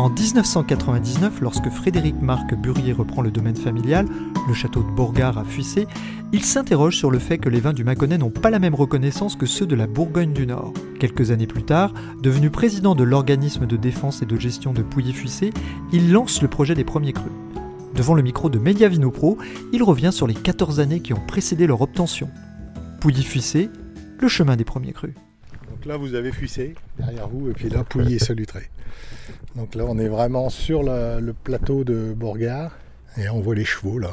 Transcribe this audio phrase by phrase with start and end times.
[0.00, 4.06] En 1999, lorsque Frédéric Marc Burier reprend le domaine familial,
[4.48, 5.86] le château de Bourgard à Fuissé,
[6.32, 9.36] il s'interroge sur le fait que les vins du Mâconnais n'ont pas la même reconnaissance
[9.36, 10.72] que ceux de la Bourgogne du Nord.
[10.98, 11.92] Quelques années plus tard,
[12.22, 15.52] devenu président de l'organisme de défense et de gestion de Pouilly-Fuissé,
[15.92, 17.32] il lance le projet des premiers crus.
[17.94, 19.36] Devant le micro de Mediavino Pro,
[19.74, 22.30] il revient sur les 14 années qui ont précédé leur obtention.
[23.02, 23.68] Pouilly-Fuissé,
[24.18, 25.12] le chemin des premiers crus.
[25.80, 28.68] Donc là, vous avez Fuissé derrière vous, et puis là, Pouilly et Solutré.
[29.56, 32.76] Donc là, on est vraiment sur le, le plateau de Bourgard,
[33.16, 34.10] et on voit les chevaux, là,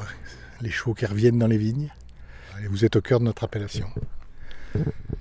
[0.62, 1.90] les chevaux qui reviennent dans les vignes.
[2.64, 3.88] Et vous êtes au cœur de notre appellation.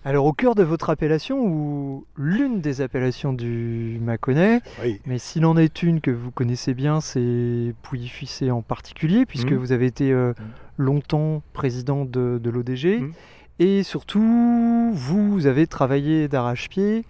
[0.05, 5.45] Alors au cœur de votre appellation, ou l'une des appellations du Mâconnais, Oui, mais s'il
[5.47, 9.59] en est une que vous connaissez bien, c'est Pouilly-Fuissé en particulier, puisque Mhm.
[9.59, 10.33] vous avez été euh,
[10.79, 13.13] longtemps président de, de l'ODG, Mhm.
[13.59, 17.05] Et surtout, vous avez travaillé d'arrache-pied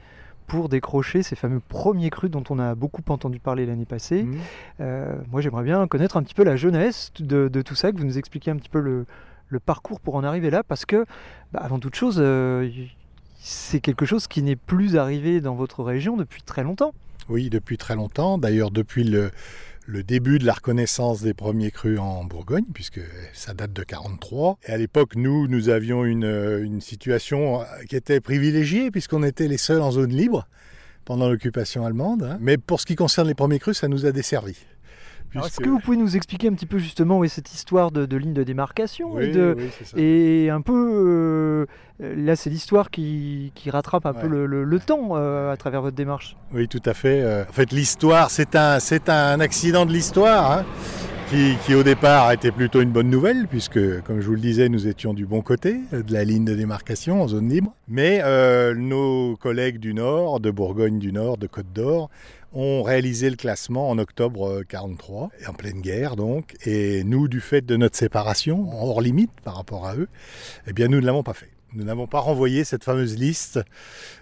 [0.46, 4.22] pour décrocher ces fameux premiers crus dont on a beaucoup entendu parler l'année passée.
[4.22, 4.38] Mhm.
[4.80, 7.98] Euh, moi, j'aimerais bien connaître un petit peu la jeunesse de, de tout ça, que
[7.98, 9.06] vous nous expliquiez un petit peu le,
[9.48, 11.04] le parcours pour en arriver là, parce que,
[11.52, 12.70] bah, avant toute chose, euh,
[13.38, 16.92] c'est quelque chose qui n'est plus arrivé dans votre région depuis très longtemps.
[17.28, 18.38] Oui, depuis très longtemps.
[18.38, 19.32] D'ailleurs, depuis le,
[19.86, 23.00] le début de la reconnaissance des premiers crus en Bourgogne, puisque
[23.32, 24.58] ça date de 43.
[24.66, 29.58] Et à l'époque, nous, nous avions une, euh, situation qui était privilégiée, puisqu'on était les
[29.58, 30.48] seuls en zone libre
[31.04, 32.24] pendant l'occupation allemande.
[32.24, 32.38] hein.
[32.40, 34.56] Mais pour ce qui concerne les premiers crus, ça nous a desservi.
[35.34, 38.16] Est-ce que vous pouvez nous expliquer un petit peu justement oui, cette histoire de, de
[38.16, 39.96] ligne de démarcation Oui, et, de, oui, c'est ça.
[39.98, 41.66] et un peu,
[42.00, 44.32] euh, là c'est l'histoire qui, qui rattrape un peu Ouais.
[44.32, 46.36] le, le- le temps euh, à travers votre démarche.
[46.54, 47.20] Oui, tout à fait.
[47.22, 50.64] Euh, En fait, l'histoire, c'est un, c'est un accident de l'histoire, hein,
[51.28, 54.86] qui, au départ été plutôt une bonne nouvelle, puisque, comme je vous le disais, nous
[54.86, 57.74] étions du bon côté euh, de la ligne de démarcation en zone libre.
[57.88, 62.10] Mais euh, nos collègues du Nord, de Bourgogne du Nord, de Côte d'Or,
[62.52, 66.54] ont réalisé le classement en octobre 43, en pleine guerre donc.
[66.64, 70.08] Et nous, du fait de notre séparation, hors limite par rapport à eux,
[70.68, 71.55] eh bien, nous ne l'avons pas fait.
[71.72, 73.60] Nous n'avons pas renvoyé cette fameuse liste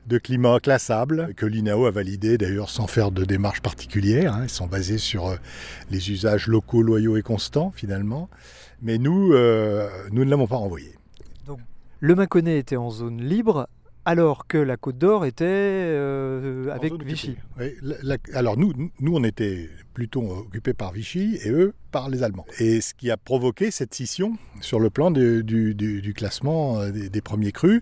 [0.06, 4.34] de climats classables que l'INAO a validé d'ailleurs sans faire de démarche particulière.
[4.34, 4.44] hein.
[4.44, 5.36] Ils sont basés sur euh,
[5.90, 8.28] les usages locaux, loyaux et constants finalement.
[8.82, 10.94] Mais nous, euh, nous ne l'avons pas renvoyé.
[12.00, 13.68] Le Mâconnais était en zone libre
[14.04, 17.30] alors que la Côte d'Or était euh, avec Vichy.
[17.30, 17.42] occupée.
[17.58, 17.72] Oui,
[18.02, 22.24] la- la- alors nous, nous, on était plutôt occupés par Vichy et eux par les
[22.24, 22.44] Allemands.
[22.58, 27.52] Et ce qui a provoqué cette scission sur le plan du, classement euh, des, premiers
[27.52, 27.80] crus.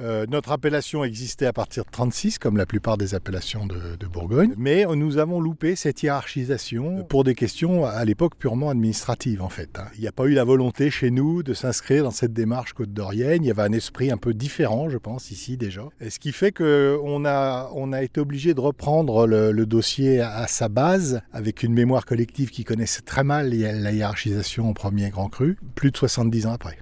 [0.00, 4.54] Euh, notre appellation existait à partir de 36, comme la plupart des appellations de, Bourgogne,
[4.56, 9.78] mais nous avons loupé cette hiérarchisation pour des questions à l'époque purement administratives en fait.
[9.78, 9.86] hein.
[9.96, 12.92] Il n'y a pas eu la volonté chez nous de s'inscrire dans cette démarche côte
[12.92, 13.42] d'Orienne.
[13.42, 15.82] Il y avait un esprit un peu différent, je pense, ici déjà.
[16.00, 21.20] Et ce qui fait qu'on a, été obligé de reprendre le, dossier à, sa base
[21.50, 25.90] une mémoire collective qui connaissait très mal la la hiérarchisation au premier grand cru, plus
[25.90, 26.78] de 70 ans après.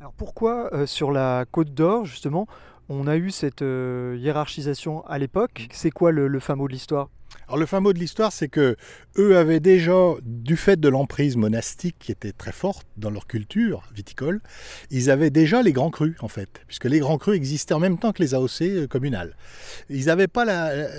[0.00, 2.46] Alors pourquoi euh, sur la Côte d'Or justement
[2.88, 5.68] on a eu cette euh, hiérarchisation à l'époque?
[5.72, 7.08] C'est quoi le, le fin mot de l'histoire?
[7.46, 8.76] Alors le fin mot de l'histoire, c'est que
[9.18, 13.82] eux avaient déjà, du fait de l'emprise monastique qui était très forte dans leur culture
[13.94, 14.40] viticole,
[14.90, 17.98] ils avaient déjà les grands crus en fait, puisque les grands crus existaient en même
[17.98, 19.36] temps que les AOC euh, communales.
[19.90, 20.44] Ils n'avaient pas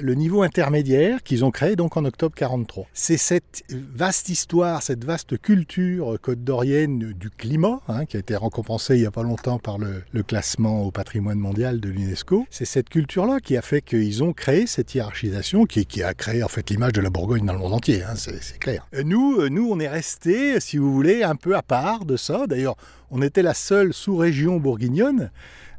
[0.02, 2.88] le niveau intermédiaire qu'ils ont créé donc en octobre 43.
[2.94, 8.36] C'est cette vaste histoire, cette vaste culture côte d'Orienne du climat, hein, qui a été
[8.36, 12.48] récompensée il n'y a pas longtemps par le, classement au patrimoine mondial de l'UNESCO.
[12.50, 16.48] C'est cette culture-là qui a fait qu'ils ont créé cette hiérarchisation, qui a créé en
[16.48, 18.88] fait l'image de la Bourgogne dans le monde entier, hein, c'est clair.
[18.94, 22.18] Euh, Nous, euh, nous, on est resté, si vous voulez, un peu à part de
[22.18, 22.48] ça.
[22.48, 22.76] D'ailleurs,
[23.12, 25.32] on était la seule sous-région bourguignonne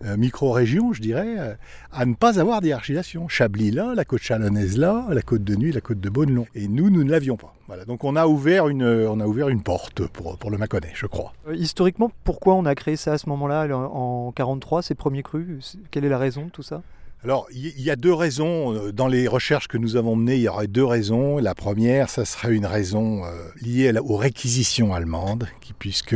[0.04, 1.54] euh, micro-région, je dirais, euh,
[1.93, 3.28] à ne pas avoir d'hiérarchisation.
[3.28, 6.69] Chablis là, la côte chalonnaise là, la côte de Nuit, la côte de Beaune Et
[6.69, 7.54] nous, nous ne l'avions pas.
[7.66, 7.84] Voilà.
[7.84, 11.06] Donc on a ouvert une, on a ouvert une porte pour, pour le Mâconnais, je
[11.06, 11.32] crois.
[11.49, 15.22] Euh, Historiquement, pourquoi on a créé ça à ce moment-là, en en 43, ces premiers
[15.22, 15.78] crus?
[15.90, 16.82] Quelle est la raison de tout ça?
[17.24, 18.72] Alors, il y- a deux raisons.
[18.74, 21.38] euh, Dans les recherches que nous avons menées, il y aurait deux raisons.
[21.38, 23.30] La première, ça serait une raison euh,
[23.60, 25.48] liée aux réquisitions allemandes,
[25.78, 26.14] puisque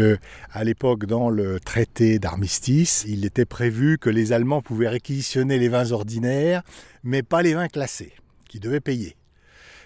[0.52, 5.69] à l'époque, dans le traité d'armistice, il était prévu que les Allemands pouvaient réquisitionner les
[5.69, 6.62] vins ordinaires,
[7.02, 8.12] mais pas les vins classés,
[8.49, 9.17] qui devaient payer.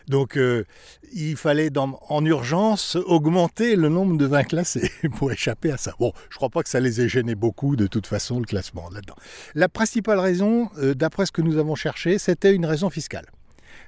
[0.08, 0.64] Donc euh,
[1.12, 5.92] il fallait en urgence augmenter le nombre de vins classés pour échapper à ça.
[5.98, 8.88] Bon, je crois pas que ça les ait gênés beaucoup de toute façon le classement
[8.90, 9.16] là-dedans.
[9.54, 13.26] La principale raison, euh, d'après ce que nous avons cherché, c'était une raison fiscale.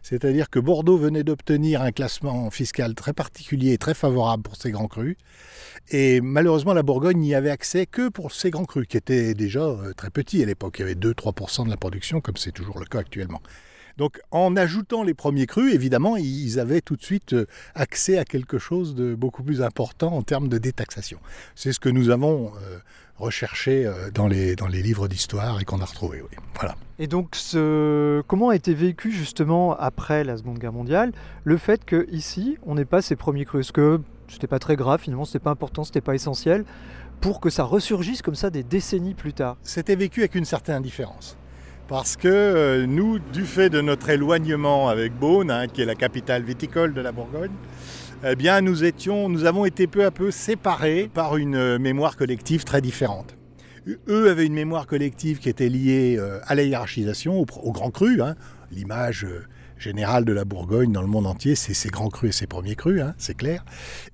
[0.02, 4.70] C'est-à-dire que Bordeaux venait d'obtenir un classement fiscal très particulier et très favorable pour ses
[4.70, 5.16] grands crus.
[5.90, 9.60] Et malheureusement, la Bourgogne n'y avait accès que pour ces grands crus, qui étaient déjà
[9.60, 10.76] euh, très petits à l'époque.
[10.78, 13.40] Il y avait 2-3% de la production, comme c'est toujours le cas actuellement.
[13.96, 18.24] Donc en ajoutant les premiers crus, évidemment, ils avaient tout de suite euh, accès à
[18.24, 21.18] quelque chose de beaucoup plus important en termes de détaxation.
[21.54, 22.78] C'est ce que nous avons euh,
[23.16, 26.20] recherché euh, dans les, dans les livres d'histoire et qu'on a retrouvé.
[26.20, 26.36] oui.
[26.56, 26.76] Voilà.
[26.98, 28.22] Et donc, ce...
[28.26, 31.12] comment a été vécu justement après la Seconde Guerre mondiale
[31.44, 33.66] le fait que ici, on n'ait pas ces premiers crus?
[33.66, 36.64] Est-ce que c'était pas très grave finalement, c'était pas important, c'était pas essentiel
[37.20, 39.56] pour que ça ressurgisse comme ça des décennies plus tard?
[39.62, 41.36] C'était vécu avec une certaine indifférence.
[41.88, 45.94] Parce que euh, nous, du fait de notre éloignement avec Beaune, hein, qui est la
[45.94, 47.52] capitale viticole de la Bourgogne,
[48.24, 52.16] eh bien, nous, étions, nous avons été peu à peu séparés par une euh, mémoire
[52.16, 53.36] collective très différente.
[54.08, 58.20] Eux avaient une mémoire collective qui était liée euh, à la hiérarchisation, au, grand cru.
[58.20, 58.34] hein.
[58.72, 59.24] L'image
[59.78, 62.76] générale de la Bourgogne dans le monde entier, c'est ses grands crus et ses premiers
[62.76, 63.64] crus, hein, c'est clair.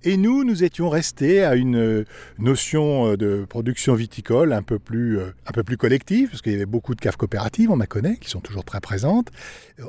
[0.03, 2.05] Et nous, nous étions restés à une euh,
[2.39, 6.53] notion euh, de production viticole un peu plus, euh, un peu plus collective, parce qu'il
[6.53, 9.29] y avait beaucoup de caves coopératives, on m'en connaît, qui sont toujours très présentes.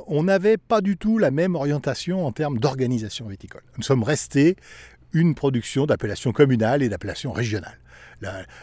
[0.06, 3.62] On n'avait pas du tout la même orientation en termes d'organisation viticole.
[3.76, 4.56] Nous sommes restés
[5.12, 7.78] une production d'appellation communale et d'appellation régionale.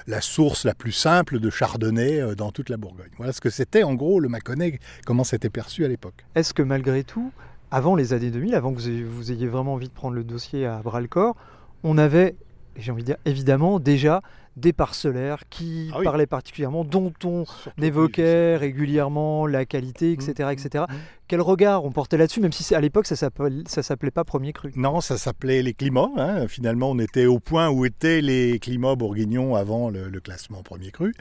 [0.07, 3.11] La, source la plus simple de chardonnay euh, dans toute la Bourgogne.
[3.17, 6.25] Voilà ce que c'était en gros le Mâconnais, comment c'était perçu à l'époque.
[6.35, 7.31] Est-ce que malgré tout,
[7.71, 10.23] avant les années 2000, avant que vous ayez, vous ayez vraiment envie de prendre le
[10.23, 11.35] dossier à bras le corps,
[11.83, 12.35] on avait,
[12.75, 14.21] j'ai envie de dire, évidemment déjà
[14.57, 16.03] des parcellaires qui Ah oui.
[16.03, 20.33] parlaient particulièrement, dont on Surtout évoquait régulièrement la qualité, etc.
[20.39, 20.85] Mm, etc.
[20.89, 20.97] mm, mm.
[21.27, 24.73] Quel regard on portait là-dessus, même si à l'époque ça ça s'appelait pas premier cru?
[24.75, 26.09] Non, ça s'appelait les climats.
[26.17, 26.47] hein.
[26.49, 30.91] Finalement, on était au point où étaient les climats bourguignons avant le, le classement premier
[30.91, 31.13] cru.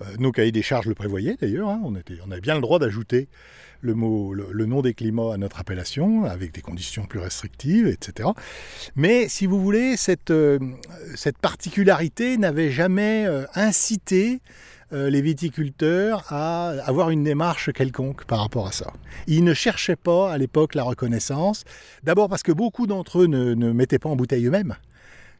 [0.00, 1.68] Euh, nos cahiers des charges le prévoyaient d'ailleurs.
[1.68, 1.80] hein.
[1.84, 3.28] On, était, on avait bien le droit d'ajouter
[3.82, 8.30] le, mot, le, nom des climats à notre appellation, avec des conditions plus restrictives, etc.
[8.96, 10.58] Mais si vous voulez, cette, euh,
[11.42, 14.40] particularité n'avait jamais euh, incité
[14.92, 18.92] euh, les viticulteurs à avoir une démarche quelconque par rapport à ça.
[19.26, 21.64] Ils ne cherchaient pas à l'époque la reconnaissance,
[22.04, 24.76] d'abord parce que beaucoup d'entre eux ne, ne mettaient pas en bouteille eux-mêmes,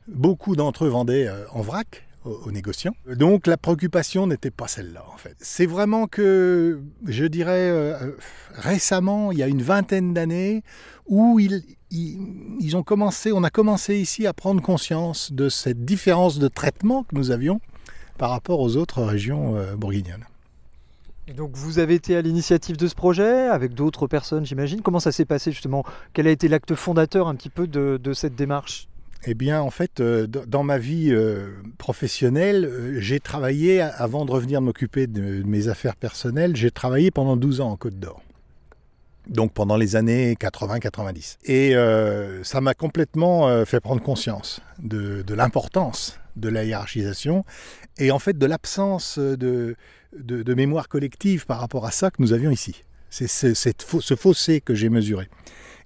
[0.09, 2.95] beaucoup d'entre eux vendaient en vrac aux, négociants.
[3.07, 5.37] Donc la préoccupation n'était pas celle-là en fait.
[5.41, 8.17] C'est vraiment que, je dirais, euh, euh,
[8.55, 10.63] récemment, il y a une vingtaine d'années,
[11.07, 16.49] où ils, ont commencé, on a commencé ici à prendre conscience de cette différence de
[16.49, 17.61] traitement que nous avions
[18.19, 20.25] par rapport aux autres régions euh, bourguignonnes.
[21.29, 24.81] Et donc vous avez été à l'initiative de ce projet avec d'autres personnes, j'imagine.
[24.81, 25.85] Comment ça s'est passé justement?
[26.13, 28.89] Quel a été l'acte fondateur un petit peu de cette démarche?
[29.25, 34.33] Eh bien, en fait, euh, dans ma vie euh, professionnelle, euh, j'ai travaillé, avant de
[34.33, 38.21] revenir m'occuper de mes affaires personnelles, j'ai travaillé pendant 12 ans en Côte d'Or.
[39.29, 41.39] Donc pendant les années 80-90.
[41.45, 41.75] Et
[42.43, 47.45] ça m'a complètement fait prendre conscience de, l'importance de la hiérarchisation
[47.99, 49.77] et en fait de l'absence de,
[50.57, 52.83] mémoire collective par rapport à ça que nous avions ici.
[53.11, 55.29] C'est ce fossé que j'ai mesuré.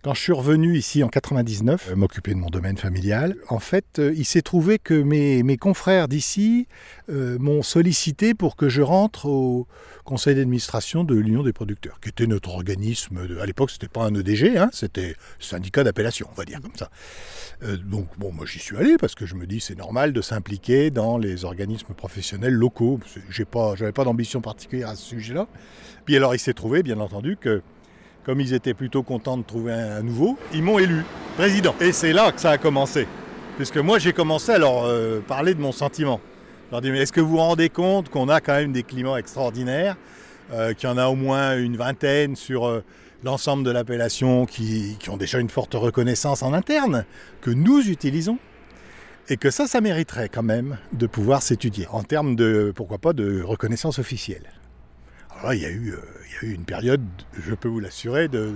[0.07, 3.99] Quand je suis revenu ici en 99, euh, m'occuper de mon domaine familial, en fait,
[3.99, 6.69] euh, il s'est trouvé que mes, mes confrères d'ici
[7.11, 9.67] euh, m'ont sollicité pour que je rentre au
[10.05, 13.19] conseil d'administration de l'Union des producteurs, qui était notre organisme.
[13.41, 16.89] À l'époque, c'était pas un EDG, hein, c'était syndicat d'appellation, on va dire comme ça.
[17.85, 20.91] Donc, bon, moi j'y suis allé parce que je me dis c'est normal de s'impliquer
[20.91, 23.01] dans les organismes professionnels locaux.
[23.29, 25.49] J'ai pas, pas d'ambition particulière à ce sujet-là.
[26.05, 27.63] Puis alors, il s'est trouvé, bien entendu, que
[28.27, 31.05] comme ils étaient plutôt contents de trouver un, nouveau, ils m'ont élu
[31.37, 31.77] président.
[31.81, 33.07] Et c'est là que ça a commencé.
[33.57, 36.21] Puisque moi, j'ai commencé à leur euh, parler de mon sentiment.
[36.67, 38.83] Je leur dis, mais est-ce que vous vous rendez compte qu'on a quand même des
[38.83, 39.97] climats extraordinaires,
[40.53, 42.83] euh, qu'il y en a au moins une vingtaine sur euh,
[43.23, 47.05] l'ensemble de l'appellation qui, qui ont déjà une forte reconnaissance en interne,
[47.41, 48.39] que nous utilisons
[49.29, 53.13] et que ça, ça mériterait quand même de pouvoir s'étudier en termes de, pourquoi pas,
[53.13, 54.51] de reconnaissance officielle.
[55.39, 57.05] Alors là, il y a eu, euh, il y a eu une période,
[57.39, 58.55] je peux vous l'assurer, de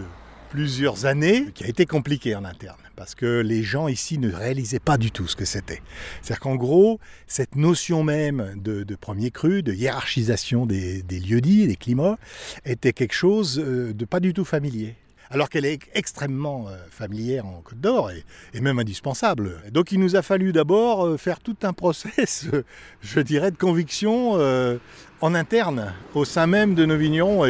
[0.48, 2.78] plusieurs années qui a été compliquée en interne.
[2.96, 5.82] Parce que les gens ici ne réalisaient pas du tout ce que c'était.
[6.22, 11.66] C'est-à-dire qu'en gros, cette notion même de, de premier cru, de hiérarchisation des, des lieux-dits,
[11.66, 12.18] des climats,
[12.64, 14.96] était quelque chose euh, de pas du tout familier.
[15.32, 19.62] Alors qu'elle est extrêmement euh, familière en Côte d'Or et, même indispensable.
[19.70, 22.48] Donc il nous a fallu d'abord euh, faire tout un process,
[23.00, 24.78] je dirais, de conviction euh,
[25.20, 27.44] en interne, au sein même de nos vignerons.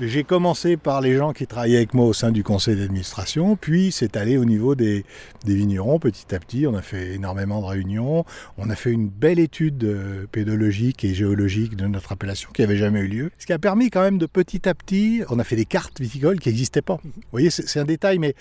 [0.00, 3.92] J'ai commencé par les gens qui travaillaient avec moi au sein du conseil d'administration, puis
[3.92, 5.04] c'est allé au niveau des,
[5.44, 6.66] des, vignerons petit à petit.
[6.66, 8.24] On a fait énormément de réunions,
[8.58, 12.76] on a fait une belle étude euh, pédologique et géologique de notre appellation qui n'avait
[12.76, 13.30] jamais eu lieu.
[13.38, 16.00] Ce qui a permis quand même de petit à petit, on a fait des cartes
[16.00, 16.98] viticoles qui n'existaient pas.
[17.04, 18.34] Vous voyez, c'est un détail, mais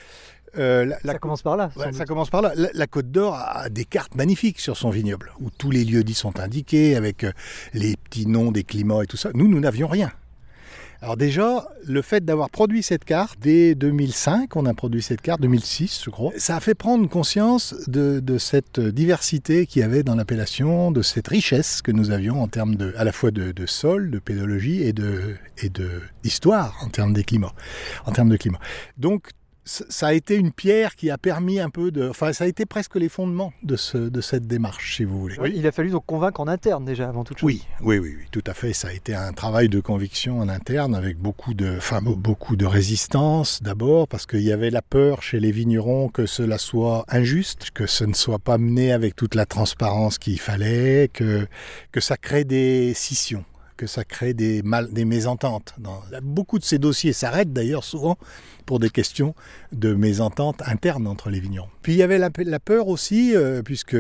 [0.58, 1.70] euh, la, ça commence par là.
[1.76, 2.54] Ouais, ça commence par là.
[2.56, 6.04] La, la Côte d'Or a des cartes magnifiques sur son vignoble, où tous les lieux
[6.04, 7.32] dits sont indiqués, avec euh,
[7.76, 9.30] les petits noms des climats et tout ça.
[9.36, 10.12] Nous, nous n'avions rien.
[11.04, 15.42] Alors déjà, le fait d'avoir produit cette carte, dès 2005, on a produit cette carte,
[15.42, 20.16] 2006 je crois, ça a fait prendre conscience de, cette diversité qu'il y avait dans
[20.16, 24.12] l'appellation, de cette richesse que nous avions en termes de, à la fois de, sol,
[24.12, 25.90] de pédologie et de, et de
[26.24, 27.14] histoire en termes
[28.06, 28.60] en termes de climat.
[28.98, 29.32] Donc
[29.66, 32.10] ça a été une pierre qui a permis un peu de.
[32.10, 35.38] Enfin, ça a été presque les fondements de, ce, de cette démarche, si vous voulez.
[35.40, 37.48] Oui, il a fallu donc convaincre en interne déjà, avant toute chose.
[37.48, 38.74] Oui, oui, oui, oui, tout à fait.
[38.74, 42.66] Ça a été un travail de conviction en interne avec beaucoup de, enfin, beaucoup de
[42.66, 47.72] résistance d'abord, parce qu'il y avait la peur chez les vignerons que cela soit injuste,
[47.72, 51.48] que ce ne soit pas mené avec toute la transparence qu'il fallait, que,
[51.92, 55.76] que ça crée des scissions que ça crée des, mal, des mésententes.
[56.22, 58.18] Beaucoup de ces dossiers s'arrêtent d'ailleurs souvent
[58.66, 59.36] pour des questions
[59.72, 61.70] de mésentente interne entre les vignerons.
[61.82, 63.98] Puis il y avait la, peur aussi, euh, puisque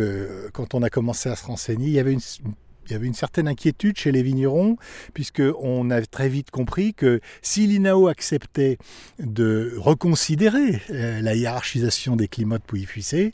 [0.53, 4.23] quand on a commencé à se renseigner, il y avait une, certaine inquiétude chez les
[4.23, 4.77] vignerons,
[5.13, 8.77] puisqu'on a très vite compris que si l'INAO acceptait
[9.19, 13.33] de reconsidérer euh, la hiérarchisation des climats de Pouilly-Fuissé,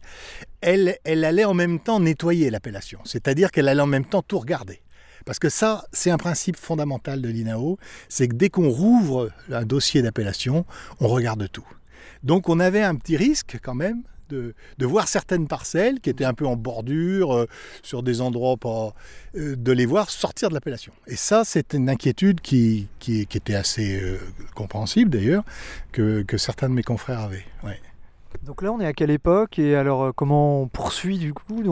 [0.61, 4.81] elle allait en même temps nettoyer l'appellation, c'est-à-dire qu'elle allait en même temps tout regarder.
[5.25, 9.65] Parce que ça, c'est un principe fondamental de l'INAO, c'est que dès qu'on rouvre un
[9.65, 10.65] dossier d'appellation,
[10.99, 11.67] on regarde tout.
[12.23, 16.33] Donc on avait un petit risque quand même de, voir certaines parcelles qui étaient un
[16.33, 17.47] peu en bordure, euh,
[17.83, 18.93] sur des endroits pas,
[19.35, 20.93] euh, de les voir sortir de l'appellation.
[21.07, 24.17] Et ça, c'est une inquiétude qui, était assez euh,
[24.55, 25.43] compréhensible d'ailleurs,
[25.91, 27.45] que, certains de mes confrères avaient.
[28.43, 31.63] Donc là, on est à quelle époque et alors comment on poursuit du coup?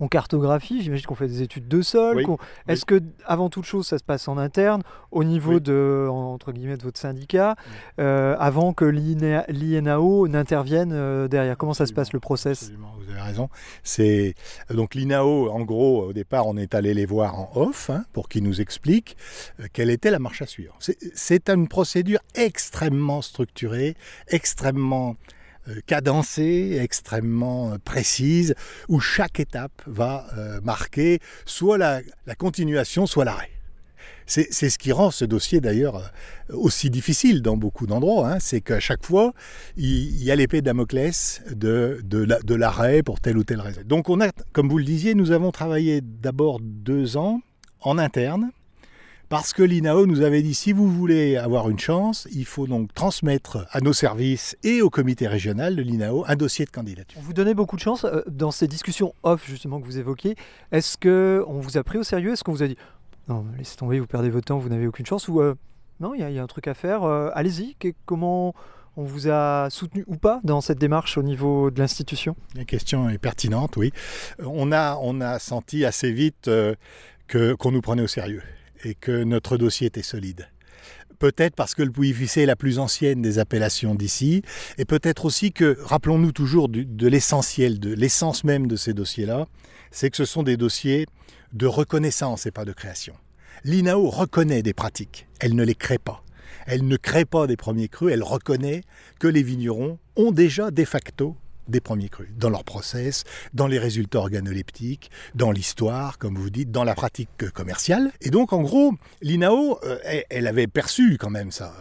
[0.00, 2.16] On cartographie, j'imagine qu'on fait des études de sol.
[2.16, 2.36] Oui,
[2.68, 3.00] Est-ce oui.
[3.00, 5.60] que, avant toute chose, ça se passe en interne, au niveau oui.
[5.60, 7.56] de, entre guillemets, de votre syndicat,
[8.00, 11.56] euh, avant que l'INAO n'intervienne euh, derrière?
[11.56, 12.62] Comment ça se passe le process?
[12.62, 13.48] Absolument, vous avez raison.
[13.82, 14.34] C'est
[14.70, 18.28] donc l'INAO, en gros, au départ, on est allé les voir en off hein, pour
[18.28, 19.16] qu'ils nous expliquent
[19.60, 20.76] euh, quelle était la marche à suivre.
[21.14, 23.94] C'est une procédure extrêmement structurée,
[24.28, 25.16] extrêmement
[25.86, 28.54] cadencée, extrêmement précise,
[28.88, 32.02] où chaque étape va euh, marquer soit la,
[32.36, 33.50] continuation, soit l'arrêt.
[34.26, 36.10] C'est ce qui rend ce dossier d'ailleurs
[36.48, 38.30] aussi difficile dans beaucoup d'endroits.
[38.30, 38.38] Hein.
[38.40, 39.34] C'est qu'à chaque fois,
[39.76, 43.82] il, il y a l'épée de Damoclès de, de l'arrêt pour telle ou telle raison.
[43.84, 47.42] Donc on a, comme vous le disiez, nous avons travaillé d'abord deux ans
[47.82, 48.50] en interne
[49.34, 52.94] parce que l'INAO nous avait dit si vous voulez avoir une chance, il faut donc
[52.94, 57.20] transmettre à nos services et au comité régional de l'INAO un dossier de candidature.
[57.20, 60.36] Vous donnait beaucoup de chance dans ces discussions off justement que vous évoquiez.
[60.70, 62.34] Est-ce que on vous a pris au sérieux?
[62.34, 62.76] Est-ce qu'on vous a dit
[63.26, 65.56] non, laissez tomber, vous perdez votre temps, vous n'avez aucune chance ou euh,
[65.98, 67.02] non, il y, y, a un truc à faire.
[67.02, 67.74] Euh, Allez-y.
[68.06, 68.54] Comment
[68.96, 72.36] on vous a soutenu ou pas dans cette démarche au niveau de l'institution?
[72.54, 73.90] La question est pertinente, oui.
[74.38, 76.76] On a, on a senti assez vite euh,
[77.26, 78.40] que, qu'on nous prenait au sérieux
[78.84, 80.48] et que notre dossier était solide.
[81.18, 84.42] Peut-être parce que le Pouilly-Fuissé est la plus ancienne des appellations d'ici,
[84.78, 89.46] et peut-être aussi que, rappelons-nous toujours de l'essentiel, de l'essence même de ces dossiers-là,
[89.90, 91.06] c'est que ce sont des dossiers
[91.52, 93.14] de reconnaissance et pas de création.
[93.62, 96.22] L'INAO reconnaît des pratiques, elle ne les crée pas.
[96.66, 98.82] Elle ne crée pas des premiers crus, elle reconnaît
[99.20, 101.36] que les vignerons ont déjà de facto
[101.68, 106.70] des premiers crus, dans leur process, dans les résultats organoleptiques, dans l'histoire, comme vous dites,
[106.70, 108.12] dans la pratique commerciale.
[108.20, 109.98] Et donc, en gros, l'INAO, euh,
[110.30, 111.74] elle avait perçu quand même ça.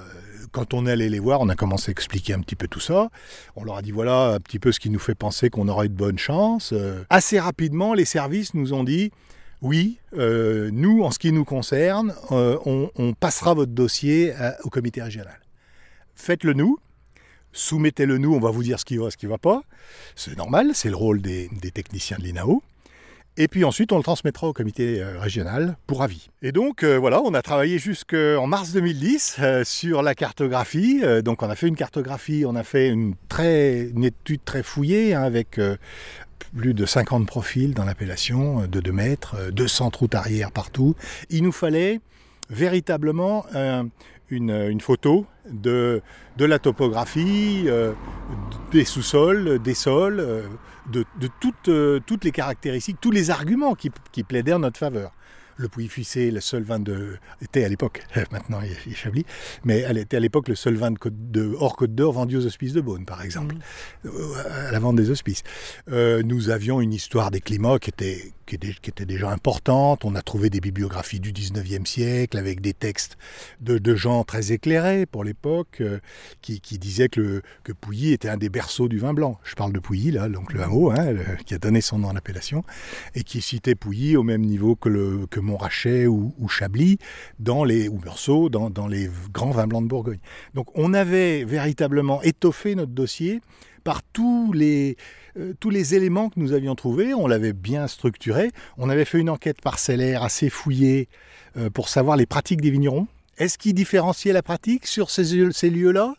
[0.53, 2.79] Quand on est allé les voir, on a commencé à expliquer un petit peu tout
[2.79, 3.09] ça.
[3.55, 5.87] On leur a dit voilà un petit peu ce qui nous fait penser qu'on aurait
[5.87, 6.73] de bonnes chances.
[6.73, 9.11] Euh, assez rapidement, les services nous ont dit
[9.63, 15.01] oui, euh, nous, en ce qui nous concerne, euh, on, passera votre dossier au comité
[15.01, 15.39] régional.
[16.13, 16.77] Faites-le nous,
[17.53, 19.62] soumettez-le nous, on va vous dire ce qui va, ce qui ne va pas.
[20.15, 22.62] C'est normal, c'est le rôle des, techniciens de l'INAO.
[23.36, 26.29] Et puis ensuite, on le transmettra au comité euh, régional pour avis.
[26.43, 31.01] Et donc, euh, voilà, on a travaillé jusqu'en mars 2010 euh, sur la cartographie.
[31.24, 35.15] Donc, on a fait une cartographie, on a fait une, très, une étude très fouillée
[35.15, 35.60] hein, avec
[36.55, 40.95] plus de 50 profils dans l'appellation de 2 mètres, 200 routes arrière partout.
[41.31, 42.01] Il nous fallait
[42.51, 43.45] véritablement
[44.30, 46.01] une, une, photo de,
[46.38, 47.94] de la topographie, euh,
[48.72, 50.44] des sous-sols, des sols, euh,
[50.92, 51.70] de, de toutes,
[52.06, 55.12] toutes, les caractéristiques, tous les arguments qui, qui plaidaient en notre faveur.
[55.58, 57.18] Le Pouilly-Fuissé, le seul vin de.
[57.42, 59.25] était à l'époque, maintenant il est Chablis,
[59.63, 62.74] mais elle était à l'époque le seul vin de, hors Côte d'Or vendu aux hospices
[62.74, 63.56] de Beaune, par exemple,
[64.06, 65.44] euh, à la vente des hospices.
[65.92, 70.05] Euh, nous avions une histoire des climats qui était, qui, était, déjà importante.
[70.05, 73.17] On a trouvé des bibliographies du 19e siècle avec des textes
[73.62, 76.00] de, gens très éclairés pour l'époque euh,
[76.41, 77.41] qui, disaient que,
[77.81, 79.39] Pouilly était un des berceaux du vin blanc.
[79.43, 82.13] Je parle de Pouilly, là, donc le hameau, hein, qui a donné son nom à
[82.13, 82.63] l'appellation,
[83.15, 86.97] et qui citait Pouilly au même niveau que, le, Montrachet ou, ou Chablis,
[87.39, 90.19] dans les, ou Meursault, dans, dans les grands vins blancs de Bourgogne.
[90.53, 93.41] Donc on avait véritablement étoffé notre dossier
[93.83, 94.95] par tous les,
[95.37, 97.13] euh, tous les éléments que nous avions trouvés.
[97.13, 98.51] On l'avait bien structuré.
[98.77, 101.09] On avait fait une enquête parcellaire assez fouillée
[101.57, 103.07] euh, pour savoir les pratiques des vignerons.
[103.37, 106.13] Est-ce qu'ils différenciaient la pratique sur ces, ces lieux-là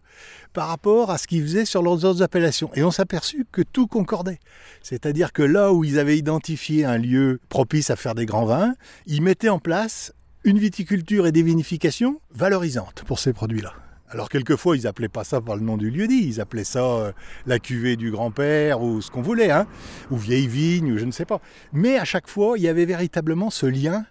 [0.53, 2.71] par rapport à ce qu'ils faisaient sur leurs autres appellations?
[2.75, 4.41] Et on s'est aperçu que tout concordait.
[4.83, 8.75] C'est-à-dire que là où ils avaient identifié un lieu propice à faire des grands vins,
[9.07, 13.75] ils mettaient en place une viticulture et des vinifications valorisantes pour ces produits-là.
[14.11, 17.13] Alors quelquefois, ils appelaient pas ça par le nom du lieu-dit, ils appelaient ça euh,
[17.47, 19.67] la cuvée du grand-père ou ce qu'on voulait, hein,
[20.11, 21.41] ou vieille vigne, ou je ne sais pas.
[21.73, 24.05] Mais à chaque fois, il y avait véritablement ce lien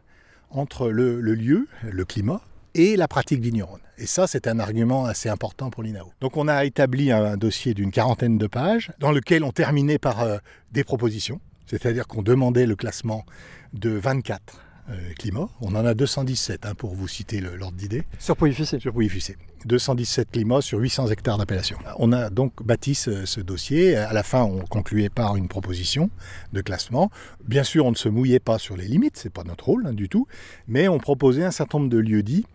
[0.50, 2.42] entre le, lieu, le climat,
[2.76, 3.82] et la pratique vigneronne.
[3.98, 6.12] Et ça, c'est un argument assez important pour l'INAO.
[6.22, 10.22] Donc on a établi un dossier d'une quarantaine de pages, dans lequel on terminait par
[10.22, 10.38] euh,
[10.72, 13.26] des propositions, c'est-à-dire qu'on demandait le classement
[13.74, 14.60] de 24
[14.90, 15.50] euh, climats.
[15.62, 18.80] On en a 217, hein, pour vous citer l'ordre d'idée Sur Pouilly-Fuissé.
[18.80, 19.36] sur Pouilly-Fuissé.
[19.66, 21.78] 217 climats sur 800 hectares d'appellation.
[21.98, 23.96] On a donc bâti ce, ce dossier.
[23.96, 26.10] À la fin, on concluait par une proposition
[26.52, 27.12] de classement.
[27.46, 29.94] Bien sûr, on ne se mouillait pas sur les limites, c'est pas notre rôle hein,
[29.94, 30.28] du tout,
[30.68, 32.46] mais on proposait un certain nombre de lieux dits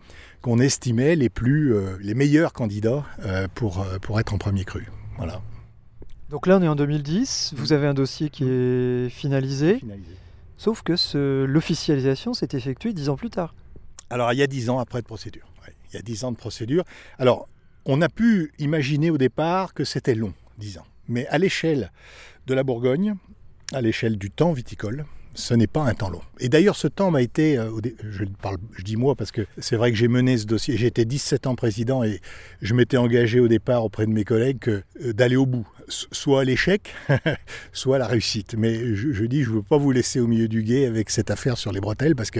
[0.41, 4.63] qu'on estimait les plus, euh, les meilleurs candidats euh, pour, euh, pour être en premier
[4.63, 4.87] cru.
[5.17, 5.41] Voilà.
[6.29, 7.53] Donc là, on est en 2010.
[7.57, 9.79] Vous avez un dossier qui est finalisé.
[9.79, 10.15] Finalisé.
[10.59, 13.55] Sauf que l'officialisation s'est effectuée dix ans plus tard.
[14.09, 15.47] Alors, il y a 10 ans après de procédure.
[15.91, 16.83] Il y a 10 ans de procédure.
[17.17, 17.47] Alors,
[17.85, 20.85] on a pu imaginer au départ que c'était long, 10 ans.
[21.07, 21.91] Mais à l'échelle
[22.45, 23.15] de la Bourgogne,
[23.71, 26.21] à l'échelle du temps viticole, ce n'est pas un temps long.
[26.41, 27.71] Et d'ailleurs, ce temps m'a été, euh,
[28.09, 31.05] je, parle, je dis moi parce que c'est vrai que j'ai mené ce dossier, j'étais
[31.05, 32.19] 17 ans président et
[32.61, 36.93] je m'étais engagé au départ auprès de mes collègues euh, d'aller au bout, soit l'échec,
[37.73, 38.55] soit la réussite.
[38.57, 41.09] Mais je, je dis, je ne veux pas vous laisser au milieu du guet avec
[41.09, 42.39] cette affaire sur les bretelles parce que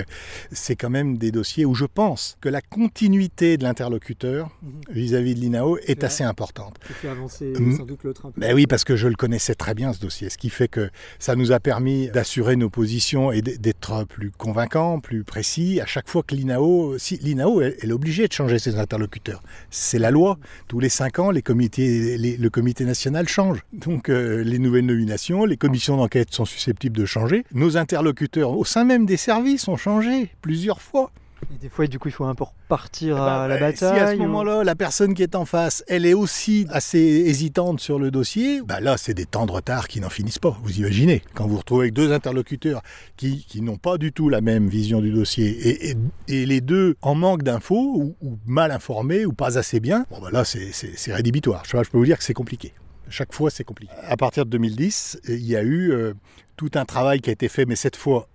[0.52, 4.50] c'est quand même des dossiers où je pense que la continuité de l'interlocuteur
[4.90, 6.78] vis-à-vis de l'INAO est assez importante.
[6.88, 8.32] Ça fait avancer sans doute l'autre.
[8.38, 10.90] Ben oui, parce que je le connaissais très bien ce dossier, ce qui fait que
[11.18, 15.80] ça nous a permis d'assurer nos positions et d'être plus convaincants, plus précis.
[15.82, 19.42] À chaque fois que l'INAO, si l'INAO, elle, elle est obligée de changer ses interlocuteurs.
[19.70, 20.38] C'est la loi.
[20.68, 23.38] Tous les cinq ans, les comités, les- le comité national change.
[23.73, 27.45] Donc euh, les nouvelles nominations, les commissions d'enquête sont susceptibles de changer.
[27.54, 31.12] Nos interlocuteurs au sein même des services ont changé plusieurs fois.
[31.56, 33.95] Et des fois, du coup, il faut un peu repartir Eh ben, à la bataille.
[33.95, 36.99] Si à ce ou- moment-là, la personne qui est en face, elle est aussi assez
[36.99, 40.58] hésitante sur le dossier, bah là, c'est des temps de retard qui n'en finissent pas.
[40.63, 42.82] Vous imaginez, quand vous vous retrouvez avec deux interlocuteurs
[43.15, 45.95] qui, qui n'ont pas du tout la même vision du dossier et, et-
[46.28, 50.19] et les deux en manque d'infos ou, ou mal informés ou pas assez bien, bon
[50.21, 50.73] bah là, c'est-
[51.13, 51.63] rédhibitoire.
[51.65, 52.73] Je, je peux vous dire que c'est compliqué.
[53.10, 53.93] Chaque fois, c'est compliqué.
[54.04, 56.13] À partir de 2010, il y a eu euh,
[56.58, 58.28] tout un travail qui a été fait, mais cette fois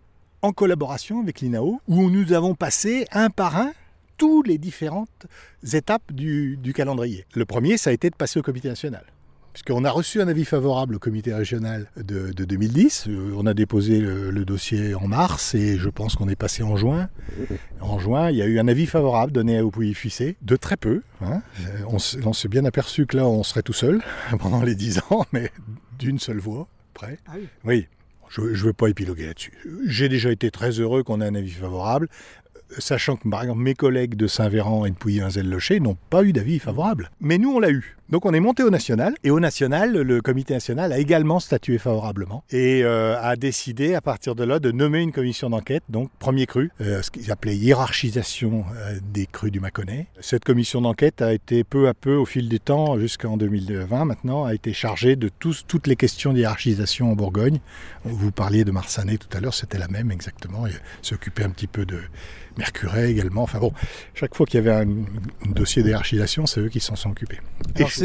[0.43, 3.73] en collaboration avec l'INAO, où nous avons passé un par un
[4.19, 5.27] toutes les différentes
[5.73, 7.25] étapes du, du calendrier.
[7.35, 9.05] Le premier, ça a été de passer au comité national.
[9.55, 13.05] Puisqu'on a reçu un avis favorable au comité régional de, de 2010.
[13.09, 16.65] Euh, On a déposé le, le dossier en mars et je pense qu'on est passé
[16.65, 17.09] en juin.
[17.81, 21.03] En juin, il y a eu un avis favorable donné au Pouilly-Fuissé, de très peu.
[21.21, 21.41] hein.
[21.61, 21.85] Euh,
[22.25, 24.03] on s'est bien aperçu que là, on serait tout seul
[24.41, 25.51] pendant les 10 ans, mais
[26.01, 27.19] d'une seule voix, près.
[27.29, 27.47] Ah oui.
[27.65, 27.87] Oui,
[28.31, 29.53] je ne veux pas épiloguer là-dessus.
[29.87, 32.09] J'ai déjà été très heureux qu'on ait un avis favorable,
[32.73, 36.33] euh, sachant que par exemple mes collègues de Saint-Véran et de Pouilly-Vinzel-Locher n'ont pas eu
[36.33, 37.13] d'avis favorable.
[37.21, 37.94] Mais nous, on l'a eu.
[38.15, 41.79] Donc on est monté au national, et au national, le comité national a également statué
[41.79, 46.11] favorablement, et euh, a décidé à partir de là de nommer une commission d'enquête, donc
[46.21, 50.07] premier cru, euh, ce qu'ils appelaient hiérarchisation euh, des crus du Mâconnais.
[50.21, 54.45] Cette commission d'enquête a été peu à peu, au fil du temps, jusqu'en 2020 maintenant,
[54.45, 57.59] a été chargée de tous- toutes les questions d'hiérarchisation en Bourgogne.
[58.05, 60.69] Vous parliez de Marsanet tout à l'heure, c'était la même exactement.
[60.69, 61.99] Il s'occupait un petit peu de
[62.57, 63.43] Mercuret également.
[63.43, 63.73] Enfin bon,
[64.15, 67.41] chaque fois qu'il y avait un, dossier d'hiérarchisation, c'est eux qui s'en sont occupés.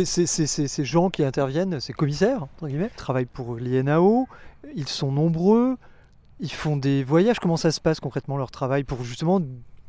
[0.05, 4.27] Ces gens qui interviennent, ces commissaires, entre guillemets, travaillent pour l'INAO,
[4.75, 5.77] ils sont nombreux,
[6.39, 7.39] ils font des voyages.
[7.39, 9.41] Comment ça se passe concrètement leur travail pour justement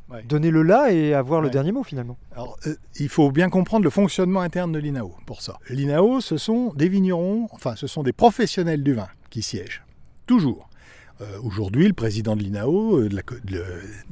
[0.09, 0.23] Ouais.
[0.23, 2.17] donner le là et avoir le dernier mot finalement?
[2.33, 5.57] Alors, euh, il faut bien comprendre le fonctionnement interne de l'INAO pour ça.
[5.69, 9.85] L'INAO, ce sont des vignerons, enfin, ce sont des professionnels du vin qui siègent.
[10.27, 10.67] Toujours.
[11.21, 13.15] Euh, Aujourd'hui, le président de l'INAO, euh, de,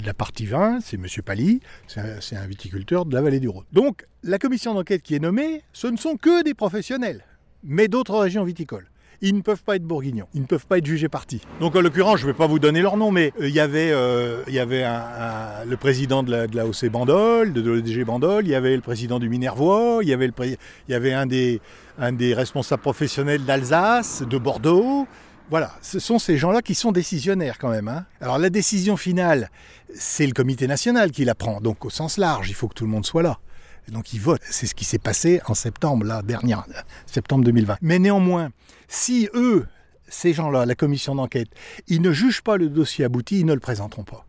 [0.06, 1.06] la, partie vin, c'est M.
[1.26, 3.64] Pally, c'est un, viticulteur de la vallée du Rhône.
[3.72, 7.24] Donc, la commission d'enquête qui est nommée, ce ne sont que des professionnels,
[7.64, 8.88] mais d'autres régions viticoles.
[9.22, 11.42] Ils ne peuvent pas être bourguignons, ils ne peuvent pas être jugés partis.
[11.60, 13.60] Donc en l'occurrence, je ne vais pas vous donner leur nom, mais euh, il y
[13.60, 19.20] avait, le président de la, OC Bandol, de, de Bandol, il y avait le président
[19.20, 25.06] du Minervois, il y avait, un des responsables professionnels d'Alsace, de Bordeaux.
[25.50, 27.88] Voilà, ce sont ces gens-là qui sont décisionnaires quand même.
[27.88, 28.06] hein.
[28.22, 29.50] Alors la décision finale,
[29.96, 32.86] c'est le comité national qui la prend, donc au sens large, il faut que tout
[32.86, 33.40] le monde soit là.
[33.88, 34.44] Donc ils votent.
[34.48, 36.66] C'est ce qui s'est passé en septembre, là, dernière,
[37.08, 37.78] septembre 2020.
[37.82, 38.52] Mais néanmoins,
[38.88, 39.66] si eux,
[40.08, 41.50] ces gens-là, la commission d'enquête,
[41.88, 44.28] ils ne jugent pas le dossier abouti, ils ne le présenteront pas.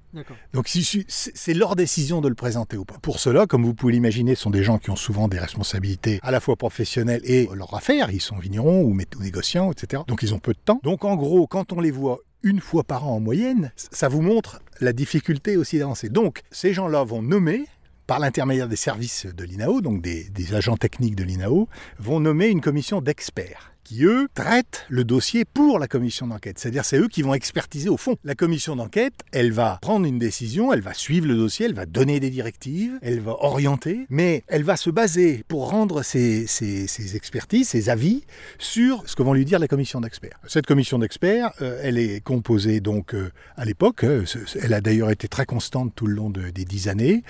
[0.53, 2.99] Donc c'est leur décision de le présenter ou pas.
[3.01, 6.20] Pour cela, comme vous pouvez l'imaginer, ce sont des gens qui ont souvent des responsabilités
[6.23, 8.11] à la fois professionnelles et leur affaire.
[8.11, 10.03] Ils sont vignerons ou, négociants, etc.
[10.07, 10.81] Donc ils ont peu de temps.
[10.83, 14.23] Donc en gros, quand on les voit une fois par an en moyenne, ça vous
[14.23, 16.09] montre la difficulté aussi d'avancer.
[16.09, 17.66] Donc ces gens-là vont nommer
[18.07, 21.68] par l'intermédiaire des services de l'INAO, donc des agents techniques de l'INAO,
[21.99, 26.59] vont nommer une commission d'experts qui, eux, traitent le dossier pour la commission d'enquête.
[26.59, 28.16] C'est-à-dire, c'est eux qui vont expertiser au fond.
[28.25, 31.87] La commission d'enquête, elle va prendre une décision, elle va suivre le dossier, elle va
[31.87, 36.87] donner des directives, elle va orienter, mais elle va se baser pour rendre ses, ses-
[36.87, 38.25] ses expertises, ses avis
[38.59, 40.38] sur ce que vont lui dire la commission d'experts.
[40.47, 44.25] Cette commission d'experts, euh, elle est composée donc euh, à l'époque, euh,
[44.62, 47.23] elle a d'ailleurs été très constante tout le long de- des dix années.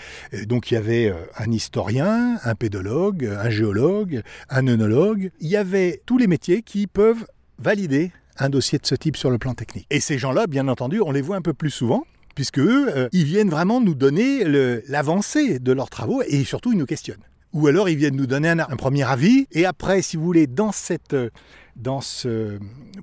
[0.47, 5.31] Donc il y avait un historien, un pédologue, un géologue, un œnologue.
[5.41, 7.27] Il y avait tous les métiers qui peuvent
[7.59, 9.87] valider un dossier de ce type sur le plan technique.
[9.91, 12.05] Et ces gens-là, bien entendu, on les voit un peu plus souvent.
[12.35, 14.45] Puisque eux, euh, ils viennent vraiment nous donner
[14.89, 17.23] l'avancée de leurs travaux et surtout ils nous questionnent.
[17.53, 20.47] Ou alors ils viennent nous donner un, un premier avis et après, si vous voulez,
[20.47, 21.31] dans cette, euh,
[21.77, 22.59] dans ce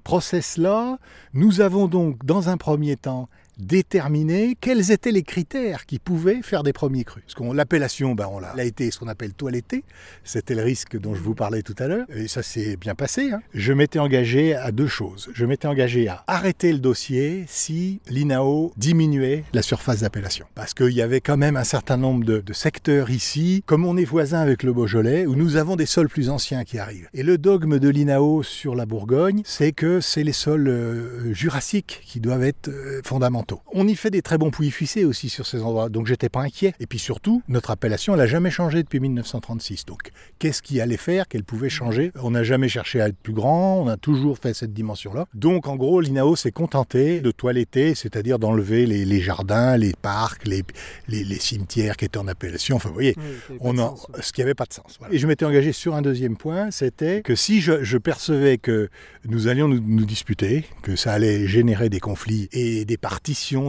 [0.05, 0.97] process-là,
[1.33, 6.63] nous avons donc dans un premier temps déterminé quels étaient les critères qui pouvaient faire
[6.63, 7.23] des premiers crus.
[7.25, 9.83] Parce qu'on l'appellation, ben on l'a été ce qu'on appelle toilettée.
[10.23, 12.05] C'était le risque dont je vous parlais tout à l'heure.
[12.13, 13.31] Et ça s'est bien passé.
[13.31, 13.41] hein.
[13.53, 15.29] Je m'étais engagé à deux choses.
[15.33, 20.45] Je m'étais engagé à arrêter le dossier si l'INAO diminuait la surface d'appellation.
[20.55, 23.97] Parce qu'il y avait quand même un certain nombre de, de secteurs ici, comme on
[23.97, 27.09] est voisin avec le Beaujolais, où nous avons des sols plus anciens qui arrivent.
[27.13, 32.01] Et le dogme de l'INAO sur la Bourgogne, c'est que c'est les sols euh, jurassiques
[32.05, 33.46] qui doivent être euh, fondamentaux.
[33.73, 36.73] On y fait des très bons fuissés aussi sur ces endroits, donc j'étais pas inquiet.
[36.79, 39.85] Et puis surtout, notre appellation, elle n'a jamais changé depuis 1936.
[39.85, 42.11] Donc qu'est-ce qui allait faire qu'elle pouvait changer?
[42.21, 45.25] On n'a jamais cherché à être plus grand, on a toujours fait cette dimension-là.
[45.33, 50.45] Donc en gros, l'INAO s'est contenté de toiletter, c'est-à-dire d'enlever les, les jardins, les parcs,
[50.47, 50.63] les,
[51.07, 52.77] les- les cimetières qui étaient en appellation.
[52.77, 53.15] Enfin, vous voyez,
[53.59, 54.95] on a, ce qui n'avait pas de sens.
[54.99, 55.13] voilà.
[55.13, 58.89] Et je m'étais engagé sur un deuxième point, c'était que si je, je percevais que
[59.25, 62.97] nous allions nous, nous disputer, que ça allait générer des conflits et des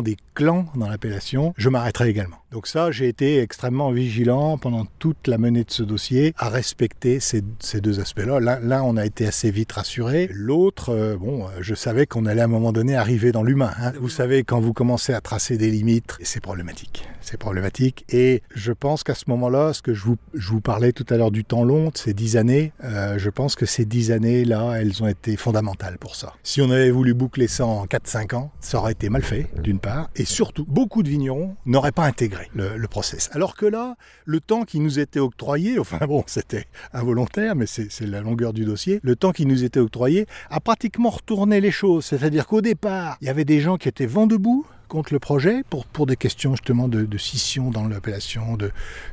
[0.03, 2.37] des clans dans l'appellation, je m'arrêterais également.
[2.51, 7.21] Donc ça, j'ai été extrêmement vigilant pendant toute la menée de ce dossier à respecter
[7.21, 7.43] ces,
[7.81, 8.41] deux aspects-là.
[8.41, 10.31] L'un, on a été assez vite rassuré.
[10.33, 13.73] L'autre, euh, bon, euh, je savais qu'on allait à un moment donné arriver dans l'humain.
[13.79, 13.93] hein.
[14.01, 17.07] Vous savez, quand vous commencez à tracer des limites, c'est problématique.
[17.21, 18.07] C'est problématique.
[18.09, 21.19] Et je pense qu'à ce moment-là, ce que je vous, je vous parlais tout à
[21.19, 24.77] l'heure du temps long, de ces dix années, euh, je pense que ces dix années-là,
[24.81, 26.33] elles ont été fondamentales pour ça.
[26.45, 29.81] Si on avait voulu boucler ça en 4-5 ans, ça aurait été mal fait, d'une
[29.81, 30.09] part.
[30.17, 33.31] Et surtout, beaucoup de vignerons n'auraient pas intégré le, le process.
[33.33, 37.91] Alors que là, le temps qui nous était octroyé, enfin bon, c'était involontaire, mais c'est
[37.91, 41.71] c'est la longueur du dossier, le temps qui nous était octroyé a pratiquement retourné les
[41.71, 42.05] choses.
[42.05, 45.63] C'est-à-dire qu'au départ, il y avait des gens qui étaient vent debout contre le projet
[45.71, 48.71] pour, pour des questions justement de, de scission dans l'appellation, de,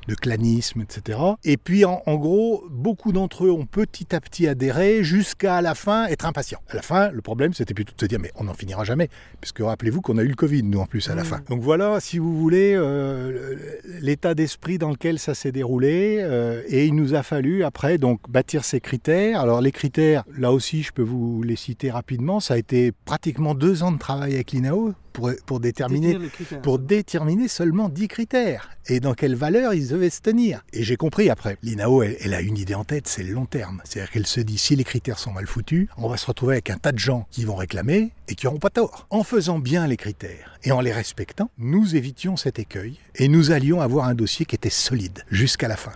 [0.08, 1.20] de clanisme, etc.
[1.44, 5.76] Et puis en, en gros, beaucoup d'entre eux ont petit à petit adhéré jusqu'à la
[5.76, 6.62] fin être impatients.
[6.70, 9.10] À la fin, le problème c'était plutôt de se dire mais on n'en finira jamais,
[9.42, 11.42] puisque rappelez-vous qu'on a eu le Covid nous en plus à la fin.
[11.50, 13.56] Donc voilà, si vous voulez, euh,
[14.02, 18.20] l'état d'esprit dans lequel ça s'est déroulé, euh, et il nous a fallu après donc
[18.30, 19.42] bâtir ces critères.
[19.42, 23.56] Alors les critères, là aussi je peux vous les citer rapidement, ça a été pratiquement
[23.56, 26.20] deux ans de travail avec l'INAO pour, pour déterminer
[26.62, 30.64] pour déterminer seulement 10 critères et dans quelle valeur ils devaient se tenir.
[30.74, 31.58] Et j'ai compris après.
[31.64, 33.82] L'INAO, elle, elle a une idée en tête, c'est le long terme.
[33.84, 36.70] C'est-à-dire qu'elle se dit, si les critères sont mal foutus, on va se retrouver avec
[36.70, 39.08] un tas de gens qui vont réclamer et qui n'auront pas tort.
[39.10, 43.52] En faisant bien les critères et en les respectant, nous évitions cet écueil et nous
[43.52, 45.94] allions avoir un dossier qui était solide jusqu'à la fin.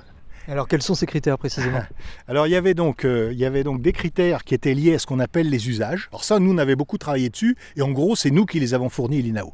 [0.50, 1.84] Alors quels sont ces critères précisément
[2.28, 4.96] Alors il y avait donc euh, il y avait donc des critères qui étaient liés
[4.96, 6.08] à ce qu'on appelle les usages.
[6.12, 8.74] Alors ça nous on avait beaucoup travaillé dessus et en gros c'est nous qui les
[8.74, 9.54] avons fournis l'INAO.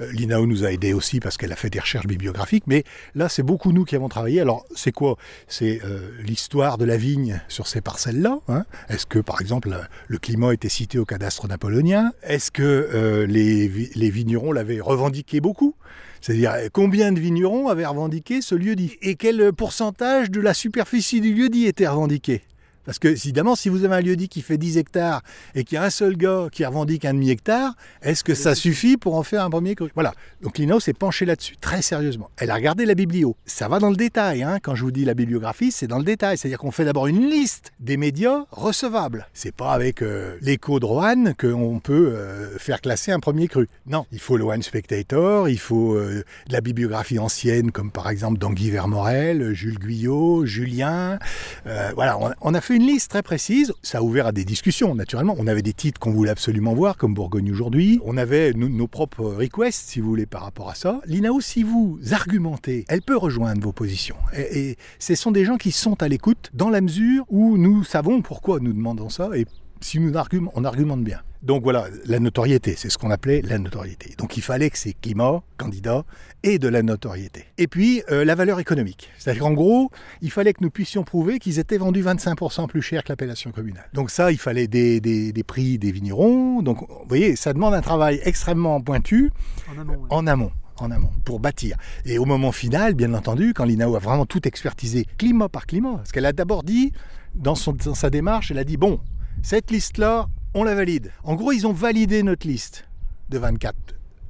[0.00, 3.28] Euh, L'INAO nous a aidés aussi parce qu'elle a fait des recherches bibliographiques, mais là
[3.28, 4.40] c'est beaucoup nous qui avons travaillé.
[4.40, 5.16] Alors c'est quoi?
[5.48, 8.38] C'est euh, l'histoire de la vigne sur ces parcelles-là.
[8.48, 8.64] hein?
[8.88, 9.74] Est-ce que par exemple
[10.08, 12.12] le- climat était cité au cadastre napoléonien?
[12.22, 15.74] Est-ce que les, les vignerons l'avaient revendiqué beaucoup?
[16.20, 18.98] C'est-à-dire euh, combien de vignerons avaient revendiqué ce lieu-dit?
[19.02, 22.42] Et quel pourcentage de la superficie du lieu-dit était revendiqué?
[22.86, 25.22] Parce que évidemment, si vous avez un lieu-dit qui fait 10 hectares
[25.54, 28.96] et qu'il y a un seul gars qui revendique un demi-hectare, est-ce que ça suffit
[28.96, 29.90] pour en faire un premier cru?
[29.94, 30.14] Voilà.
[30.40, 32.30] Donc l'INAO s'est penchée là-dessus, très sérieusement.
[32.38, 33.36] Elle a regardé la biblio.
[33.44, 34.42] Ça va dans le détail.
[34.42, 34.58] Hein.
[34.62, 36.38] Quand je vous dis la bibliographie, c'est dans le détail.
[36.38, 39.26] C'est-à-dire qu'on fait d'abord une liste des médias recevables.
[39.34, 43.68] C'est pas avec euh, l'écho de Roanne qu'on peut euh, faire classer un premier cru.
[43.86, 48.08] Non, il faut le One Spectator, il faut euh, de la bibliographie ancienne, comme par
[48.08, 51.18] exemple Danguy Vermorel, Jules Guyot, Julien.
[51.66, 53.72] Euh, voilà, on, on a fait une liste très précise.
[53.82, 55.34] Ça a ouvert à des discussions, naturellement.
[55.38, 57.98] On avait des titres qu'on voulait absolument voir, comme Bourgogne aujourd'hui.
[58.04, 61.00] On avait nos, propres requests, si vous voulez, par rapport à ça.
[61.06, 64.16] L'INAO, si vous argumentez, elle peut rejoindre vos positions.
[64.36, 68.20] Et, ce sont des gens qui sont à l'écoute, dans la mesure où nous savons
[68.20, 69.46] pourquoi nous demandons ça, et
[69.80, 71.20] si nous argumentons, on argumente bien.
[71.46, 74.14] Donc voilà, la notoriété, c'est ce qu'on appelait la notoriété.
[74.18, 76.04] Donc il fallait que ces climats, candidats,
[76.42, 77.44] aient de la notoriété.
[77.56, 79.10] Et puis euh, la valeur économique.
[79.16, 79.90] C'est-à-dire qu'en gros,
[80.22, 83.88] il fallait que nous puissions prouver qu'ils étaient vendus 25% plus cher que l'appellation communale.
[83.92, 86.62] Donc ça, il fallait des, des- des prix des vignerons.
[86.62, 89.30] Donc vous voyez, ça demande un travail extrêmement pointu
[89.72, 89.92] En amont.
[89.92, 89.98] ouais.
[90.10, 90.50] en amont.
[90.78, 91.76] En amont, pour bâtir.
[92.04, 95.94] Et au moment final, bien entendu, quand l'INAO a vraiment tout expertisé, climat par climat,
[95.98, 96.92] parce qu'elle a d'abord dit,
[97.34, 99.00] dans, son- dans sa démarche, elle a dit bon,
[99.42, 101.12] cette liste-là, on la valide.
[101.22, 102.88] En gros, ils ont validé notre liste
[103.28, 103.76] de 24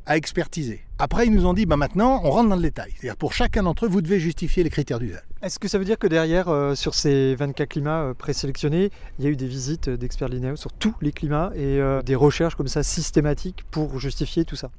[0.06, 0.80] à expertiser.
[0.98, 2.92] Après, ils nous ont dit bah maintenant, on rentre dans le détail.
[2.96, 5.22] C'est-à-dire, pour chacun d'entre eux, vous devez justifier les critères d'usage.
[5.42, 9.24] Est-ce que ça veut dire que derrière, euh, sur ces 24 climats euh, présélectionnés, il
[9.24, 12.16] y a eu des visites euh, d'experts linéaux sur tous les climats et euh, des
[12.16, 14.70] recherches comme ça systématiques pour justifier tout ça?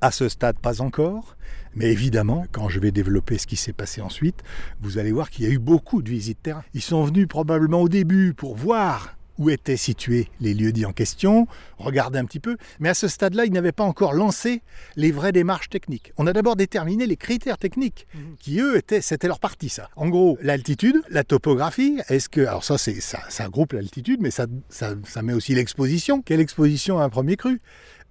[0.00, 1.36] À ce stade, pas encore.
[1.74, 4.44] Mais évidemment, quand je vais développer ce qui s'est passé ensuite,
[4.80, 6.62] vous allez voir qu'il y a eu beaucoup de visites terrain.
[6.74, 11.46] Ils sont venus probablement au début pour voir où étaient situés les lieux-dits en question,
[11.78, 12.56] regarder un petit peu.
[12.80, 14.62] Mais à ce stade-là, ils n'avaient pas encore lancé
[14.96, 16.12] les vraies démarches techniques.
[16.16, 18.06] On a d'abord déterminé les critères techniques,
[18.40, 19.88] qui eux étaient, c'était leur partie ça.
[19.96, 22.00] En gros, l'altitude, la topographie.
[22.08, 25.54] Est-ce que, alors ça, c'est ça, ça groupe l'altitude, mais ça, ça, ça met aussi
[25.54, 26.22] l'exposition.
[26.22, 27.60] Quelle exposition à un premier cru?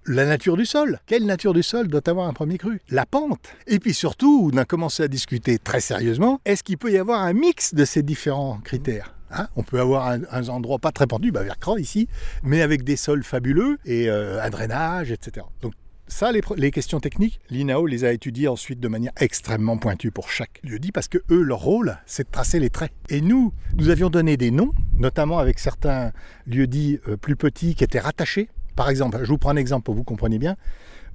[0.08, 1.00] La nature du sol.
[1.06, 2.80] Quelle nature du sol doit avoir un premier cru?
[2.90, 3.48] La pente.
[3.66, 7.22] Et puis surtout, on a commencé à discuter très sérieusement, est-ce qu'il peut y avoir
[7.22, 9.15] un mix de ces différents critères?
[9.30, 11.42] Hein, on peut avoir un, endroit pas très pentu, bah
[11.78, 12.08] ici,
[12.42, 15.46] mais avec des sols fabuleux et euh, un drainage, etc.
[15.62, 15.72] Donc
[16.08, 20.30] ça, les, les questions techniques, l'INAO les a étudiées ensuite de manière extrêmement pointue pour
[20.30, 22.92] chaque lieu-dit, parce que eux, leur rôle, c'est de tracer les traits.
[23.08, 26.12] Et nous, nous avions donné des noms, notamment avec certains
[26.46, 28.48] lieux-dits euh, plus petits qui étaient rattachés.
[28.76, 30.56] Par exemple, je vous prends un exemple pour que vous compreniez bien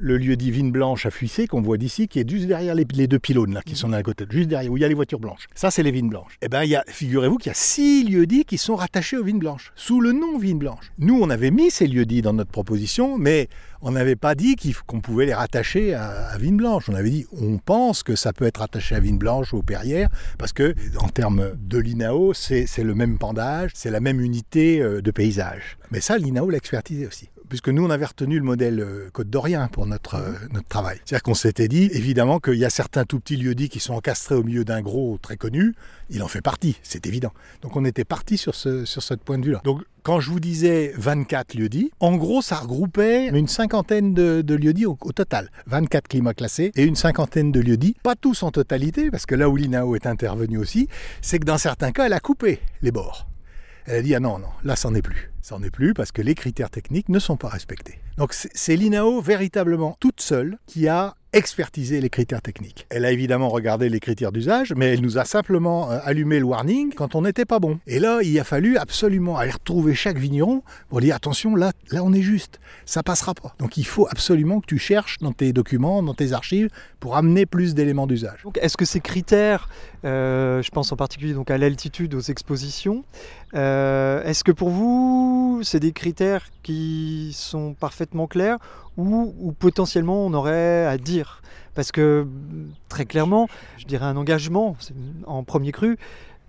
[0.01, 2.85] le lieu dit Vigne Blanche à Fuissé, qu'on voit d'ici, qui est juste derrière les,
[2.93, 4.95] les deux pylônes là, qui sont d'un côté, juste derrière, où il y a les
[4.95, 5.47] voitures blanches.
[5.53, 6.37] Ça, c'est les vignes blanches.
[6.41, 9.17] Eh bien, il y a, figurez-vous qu'il y a six lieux dits qui sont rattachés
[9.17, 10.91] aux vignes blanches, sous le nom Vigne Blanche.
[10.97, 13.47] Nous, on avait mis ces lieux dits dans notre proposition, mais
[13.83, 14.55] on n'avait pas dit
[14.87, 16.89] qu'on pouvait les rattacher à, à Vigne Blanche.
[16.89, 19.63] On avait dit, on pense que ça peut être rattaché à Vigne Blanche ou aux
[19.63, 20.09] Perrières,
[20.39, 25.01] parce que, en termes de l'INAO, c'est le même pendage, c'est la même unité euh,
[25.01, 25.77] de paysage.
[25.91, 29.29] Mais ça, l'INAO l'a expertisé aussi puisque nous, on avait retenu le modèle euh, Côte
[29.29, 31.01] d'Orient pour notre, euh, notre travail.
[31.03, 34.35] C'est-à-dire qu'on s'était dit, évidemment, qu'il y a certains tout petits lieux-dits qui sont encastrés
[34.35, 35.75] au milieu d'un gros très connu.
[36.09, 37.33] Il en fait partie, c'est évident.
[37.61, 39.59] Donc on était parti sur ce, sur ce point de vue-là.
[39.65, 44.55] Donc quand je vous disais 24 lieux-dits, en gros, ça regroupait une cinquantaine de, de
[44.55, 45.51] lieux-dits au, au total.
[45.67, 47.97] 24 climats classés et une cinquantaine de lieux-dits.
[48.01, 50.87] Pas tous en totalité, parce que là où l'INAO est intervenu aussi,
[51.21, 53.27] c'est que dans certains cas, elle a coupé les bords.
[53.85, 55.31] Elle a dit ah non, non, là, c'en est plus.
[55.41, 57.99] C'en est plus parce que les critères techniques ne sont pas respectés.
[58.17, 62.85] Donc c'est l'INAO véritablement toute seule qui a expertisé les critères techniques.
[62.89, 66.45] Elle a évidemment regardé les critères d'usage, mais elle nous a simplement euh, allumé le
[66.45, 67.79] warning quand on n'était pas bon.
[67.87, 72.03] Et là, il a fallu absolument aller retrouver chaque vigneron pour dire attention, là, là
[72.03, 73.55] on est juste, ça passera pas.
[73.59, 77.45] Donc il faut absolument que tu cherches dans tes documents, dans tes archives, pour amener
[77.45, 78.43] plus d'éléments d'usage.
[78.61, 79.69] Est-ce que ces critères,
[80.03, 83.03] je pense en particulier donc à l'altitude, aux expositions,
[83.53, 88.57] euh, est-ce que pour vous, c'est des critères qui sont parfaitement clairs
[88.97, 91.41] ou, ou potentiellement on aurait à dire?
[91.73, 92.27] Parce que
[92.89, 94.75] très clairement, je dirais un engagement
[95.25, 95.97] en premier cru,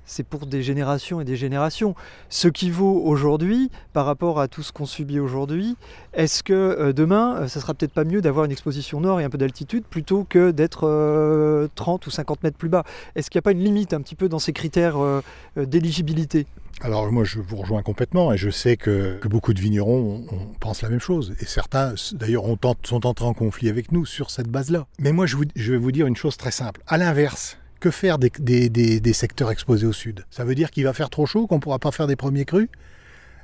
[0.05, 1.95] c'est pour des générations et des générations.
[2.29, 5.77] Ce qui vaut aujourd'hui par rapport à tout ce qu'on subit aujourd'hui,
[6.15, 9.25] est-ce que euh, demain, euh, ça sera peut-être pas mieux d'avoir une exposition nord et
[9.25, 12.85] un peu d'altitude plutôt que d'être euh, 30 ou 50 mètres plus bas?
[13.15, 15.21] Est-ce qu'il n'y a pas une limite un petit peu dans ces critères euh,
[15.59, 16.47] euh, d'éligibilité?
[16.81, 20.35] Alors moi je vous rejoins complètement et je sais que, que beaucoup de vignerons on,
[20.35, 22.45] on pensent la même chose et certains d'ailleurs
[22.83, 24.87] sont entrés en conflit avec nous sur cette base-là.
[24.99, 26.81] Mais moi je, je vais vous dire une chose très simple.
[26.88, 30.25] À l'inverse, que faire des, des- des- secteurs exposés au sud?
[30.31, 32.45] Ça veut dire qu'il va faire trop chaud, qu'on ne pourra pas faire des premiers
[32.45, 32.68] crus?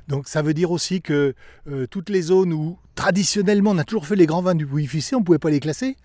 [0.07, 1.35] Donc ça veut dire aussi que
[1.67, 5.15] euh, toutes les zones où traditionnellement on a toujours fait les grands vins du Pouilly-Fuissé,
[5.15, 5.97] on ne pouvait pas les classer.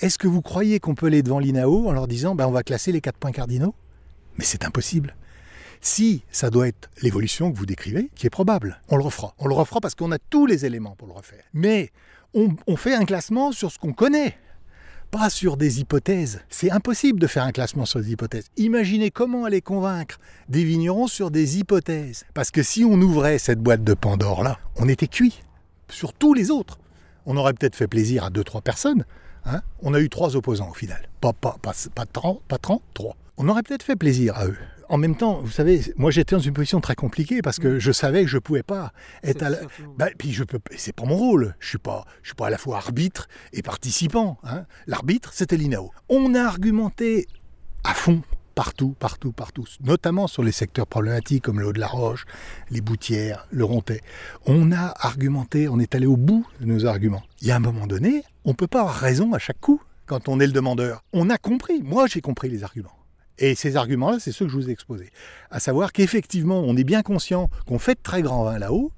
[0.00, 2.62] Est-ce que vous croyez qu'on peut aller devant l'INAO en leur disant ben, on va
[2.64, 3.74] classer les quatre points cardinaux?
[4.36, 5.14] Mais c'est impossible.
[5.80, 9.34] Si ça doit être l'évolution que vous décrivez, qui est probable, on le refera.
[9.38, 11.44] On le refera parce qu'on a tous les éléments pour le refaire.
[11.54, 11.92] Mais
[12.34, 14.36] on fait un classement sur ce qu'on connaît,
[15.30, 16.40] sur des hypothèses.
[16.48, 18.46] C'est impossible de faire un classement sur des hypothèses.
[18.56, 22.24] Imaginez comment aller convaincre des vignerons sur des hypothèses.
[22.34, 25.40] Parce que si on ouvrait cette boîte de Pandore là, on était cuit
[25.90, 26.78] sur tous les autres.
[27.24, 29.04] On aurait peut-être fait plaisir à deux, trois personnes.
[29.44, 29.62] hein.
[29.82, 31.08] on a eu trois opposants au final.
[31.20, 33.16] Pas, pas, pas, pas 30, pas 30, trois.
[33.38, 34.56] On aurait peut-être fait plaisir à eux.
[34.88, 37.92] En même temps, vous savez, moi j'étais dans une position très compliquée parce que je
[37.92, 39.58] savais que je pouvais pas être à la...
[39.96, 41.54] Bah, puis je peux, c'est pas mon rôle.
[41.58, 44.38] Je suis pas, je suis pas à la fois arbitre et participant.
[44.44, 44.64] hein.
[44.86, 45.90] L'arbitre, c'était l'INAO.
[46.08, 47.26] On a argumenté
[47.84, 48.22] à fond
[48.54, 52.24] partout, partout, partout, notamment sur les secteurs problématiques comme le Haut-de-la-Roche,
[52.70, 54.00] les Boutières, le Rontais.
[54.46, 57.22] On a argumenté, on est allé au bout de nos arguments.
[57.42, 60.28] Il y a un moment donné, on peut pas avoir raison à chaque coup quand
[60.28, 61.02] on est le demandeur.
[61.12, 61.82] On a compris.
[61.82, 62.96] Moi, j'ai compris les arguments.
[63.38, 65.10] Et ces arguments-là, c'est ceux que je vous ai exposés.
[65.50, 68.92] À savoir qu'effectivement, on est bien conscient qu'on fait de très grands vins là-haut,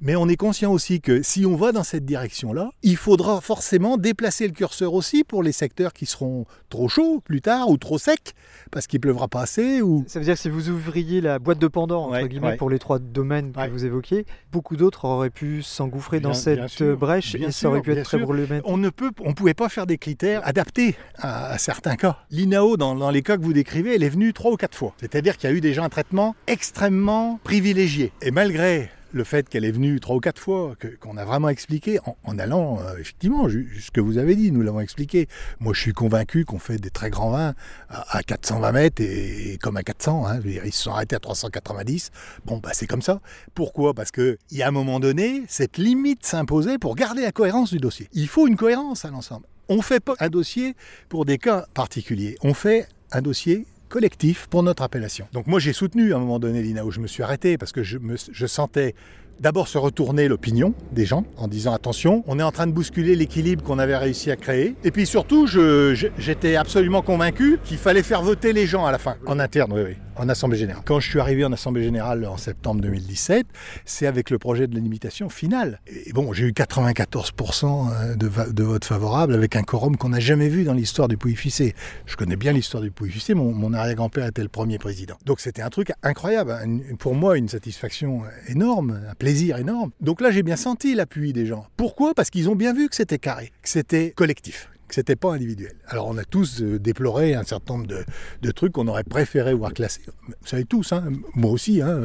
[0.00, 3.96] mais on est conscient aussi que si on va dans cette direction-là, il faudra forcément
[3.96, 7.98] déplacer le curseur aussi pour les secteurs qui seront trop chauds plus tard ou trop
[7.98, 8.32] secs,
[8.70, 10.04] parce qu'il pleuvra pas assez ou...
[10.08, 12.56] Ça veut dire que si vous ouvriez la boîte de Pandore, entre Ouais, guillemets, ouais.
[12.56, 13.68] pour les trois domaines que Ouais.
[13.68, 17.92] vous évoquiez, beaucoup d'autres auraient pu s'engouffrer dans cette sûr, brèche et ça aurait pu
[17.92, 18.64] être très problématique.
[18.68, 22.18] On ne peut, on pouvait pas faire des critères adaptés à, à certains cas.
[22.30, 24.94] L'INAO, dans, dans les cas que vous décrivez, elle est venue trois ou quatre fois.
[25.00, 28.12] C'est-à-dire qu'il y a eu déjà un traitement extrêmement privilégié.
[28.22, 31.98] Et malgré le fait qu'elle est venue trois ou quatre fois, qu'on a vraiment expliqué,
[32.24, 35.28] en, allant euh, effectivement, ce que vous avez dit, nous l'avons expliqué.
[35.60, 37.54] Moi, je suis convaincu qu'on fait des très grands vins
[37.88, 40.26] à, à 420 mètres et, et comme à 400.
[40.26, 40.38] hein.
[40.38, 42.10] Dire, ils se sont arrêtés à 390.
[42.44, 43.20] Bon, bah, c'est comme ça.
[43.54, 43.94] Pourquoi?
[43.94, 47.78] Parce qu'il y a un moment donné, cette limite s'imposait pour garder la cohérence du
[47.78, 48.08] dossier.
[48.12, 49.46] Il faut une cohérence à l'ensemble.
[49.68, 50.74] On fait pas un dossier
[51.08, 52.36] pour des cas particuliers.
[52.42, 55.26] On fait un dossier collectif pour notre appellation.
[55.34, 57.82] Donc moi j'ai soutenu à un moment donné l'INAO, je me suis arrêté parce que
[57.82, 58.94] je, sentais
[59.38, 63.14] d'abord se retourner l'opinion des gens en disant attention, on est en train de bousculer
[63.16, 64.76] l'équilibre qu'on avait réussi à créer.
[64.82, 69.16] Et puis surtout, j'étais absolument convaincu qu'il fallait faire voter les gens à la fin,
[69.26, 70.82] en interne, oui, oui, en Assemblée Générale.
[70.84, 73.46] Quand je suis arrivé en Assemblée Générale en septembre 2017,
[73.84, 75.80] c'est avec le projet de limitation finale.
[76.06, 80.20] Et bon, j'ai eu 94% de, va- de votes favorables avec un quorum qu'on n'a
[80.20, 81.74] jamais vu dans l'histoire du Pouilly-Fuissé.
[82.06, 85.16] Je connais bien l'histoire du Pouilly-Fuissé, mon, arrière-grand-père était le premier président.
[85.24, 89.90] Donc c'était un truc incroyable, une- pour moi une satisfaction énorme, un plaisir énorme.
[90.00, 91.66] Donc là j'ai bien senti l'appui des gens.
[91.76, 92.14] Pourquoi?
[92.14, 95.72] Parce qu'ils ont bien vu que c'était carré, que c'était collectif que c'était pas individuel.
[95.88, 98.04] Alors on a tous euh, déploré un certain nombre de,
[98.42, 100.02] de trucs qu'on aurait préféré voir classés.
[100.28, 101.80] Vous savez tous, hein, moi aussi.
[101.80, 102.02] Hein,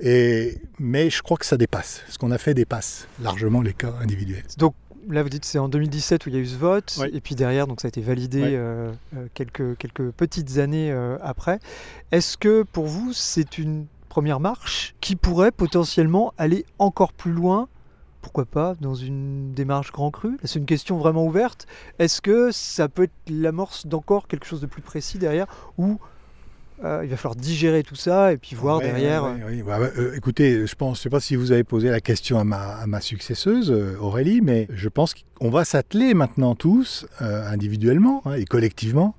[0.00, 2.02] et, mais je crois que ça dépasse.
[2.08, 4.42] Ce qu'on a fait dépasse largement les cas individuels.
[4.58, 4.74] Donc
[5.08, 7.08] là, vous dites c'est en 2017 où il y a eu ce vote, Oui.
[7.12, 8.48] et puis derrière, donc ça a été validé Oui.
[8.54, 11.60] euh, euh, quelques, quelques petites années euh, après.
[12.10, 17.68] Est-ce que pour vous, c'est une première marche qui pourrait potentiellement aller encore plus loin
[18.20, 20.38] pourquoi pas dans une démarche grand cru?
[20.44, 21.66] C'est une question vraiment ouverte.
[21.98, 25.98] Est-ce que ça peut être l'amorce d'encore quelque chose de plus précis derrière ou
[26.84, 29.62] euh, il va falloir digérer tout ça et puis voir Ouais, derrière ouais, ouais, oui.
[29.62, 32.38] Bah, bah, euh, écoutez, je pense, je sais pas si vous avez posé la question
[32.38, 37.06] à ma, à ma successeuse euh, Aurélie, mais je pense qu'on va s'atteler maintenant tous,
[37.20, 39.16] euh, individuellement hein, et collectivement,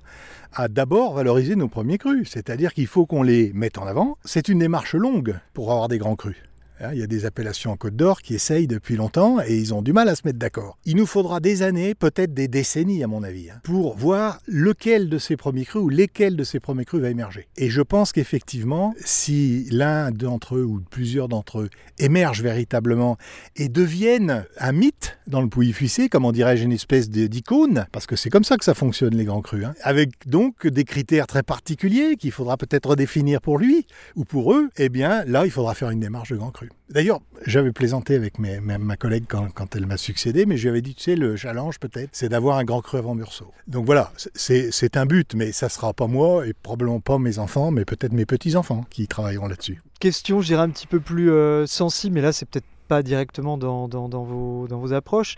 [0.54, 2.30] à d'abord valoriser nos premiers crus.
[2.30, 4.16] C'est-à-dire qu'il faut qu'on les mette en avant.
[4.24, 6.42] C'est une démarche longue pour avoir des grands crus.
[6.82, 9.74] Hein, Il y a des appellations en Côte d'Or qui essayent depuis longtemps et ils
[9.74, 10.78] ont du mal à se mettre d'accord.
[10.86, 15.10] Il nous faudra des années, peut-être des décennies à mon avis, hein, pour voir lequel
[15.10, 17.48] de ces premiers crus ou lesquels de ces premiers crus va émerger.
[17.56, 23.18] Et je pense qu'effectivement, si l'un d'entre eux ou plusieurs d'entre eux émergent véritablement
[23.56, 28.30] et deviennent un mythe dans le Pouilly-Fuissé, comment dirais-je, une espèce d'icône, parce que c'est
[28.30, 32.16] comme ça que ça fonctionne les grands crus, hein, avec donc des critères très particuliers
[32.16, 35.90] qu'il faudra peut-être redéfinir pour lui ou pour eux, eh bien là, il faudra faire
[35.90, 36.69] une démarche de grand cru.
[36.88, 40.94] D'ailleurs, j'avais plaisanté avec ma, collègue quand, elle m'a succédé, mais je lui avais dit,
[40.94, 43.52] tu sais, le challenge peut-être, c'est d'avoir un grand cru avant Meursault.
[43.68, 47.70] Donc voilà, c'est un but, mais ça sera pas moi et probablement pas mes enfants,
[47.70, 49.82] mais peut-être mes petits-enfants qui travailleront là-dessus.
[50.00, 53.56] Question, je dirais, un petit peu plus euh, sensible, mais là, c'est peut-être pas directement
[53.56, 55.36] dans vos approches.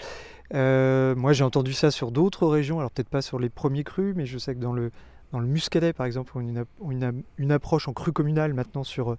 [0.55, 4.15] Euh, moi, j'ai entendu ça sur d'autres régions, alors peut-être pas sur les premiers crus,
[4.17, 4.91] mais je sais que dans le,
[5.33, 9.17] dans le Muscadet, par exemple, on a une, approche en cru communal maintenant sur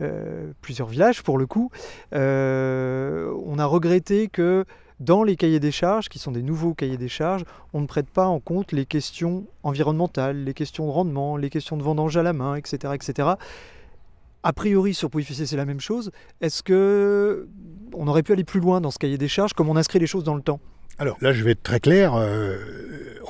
[0.00, 1.70] euh, plusieurs villages, pour le coup.
[2.14, 4.66] Euh, on a regretté que
[5.00, 8.08] dans les cahiers des charges, qui sont des nouveaux cahiers des charges, on ne prête
[8.08, 12.22] pas en compte les questions environnementales, les questions de rendement, les questions de vendange à
[12.22, 12.92] la main, etc.
[12.94, 13.30] etc.
[14.42, 16.10] A priori, sur Pouilly-Fuissé, c'est la même chose.
[16.42, 17.48] Est-ce que
[17.94, 20.06] on aurait pu aller plus loin dans ce cahier des charges, comme on inscrit les
[20.06, 20.60] choses dans le temps?
[20.98, 22.58] Alors là, je vais être très clair, euh,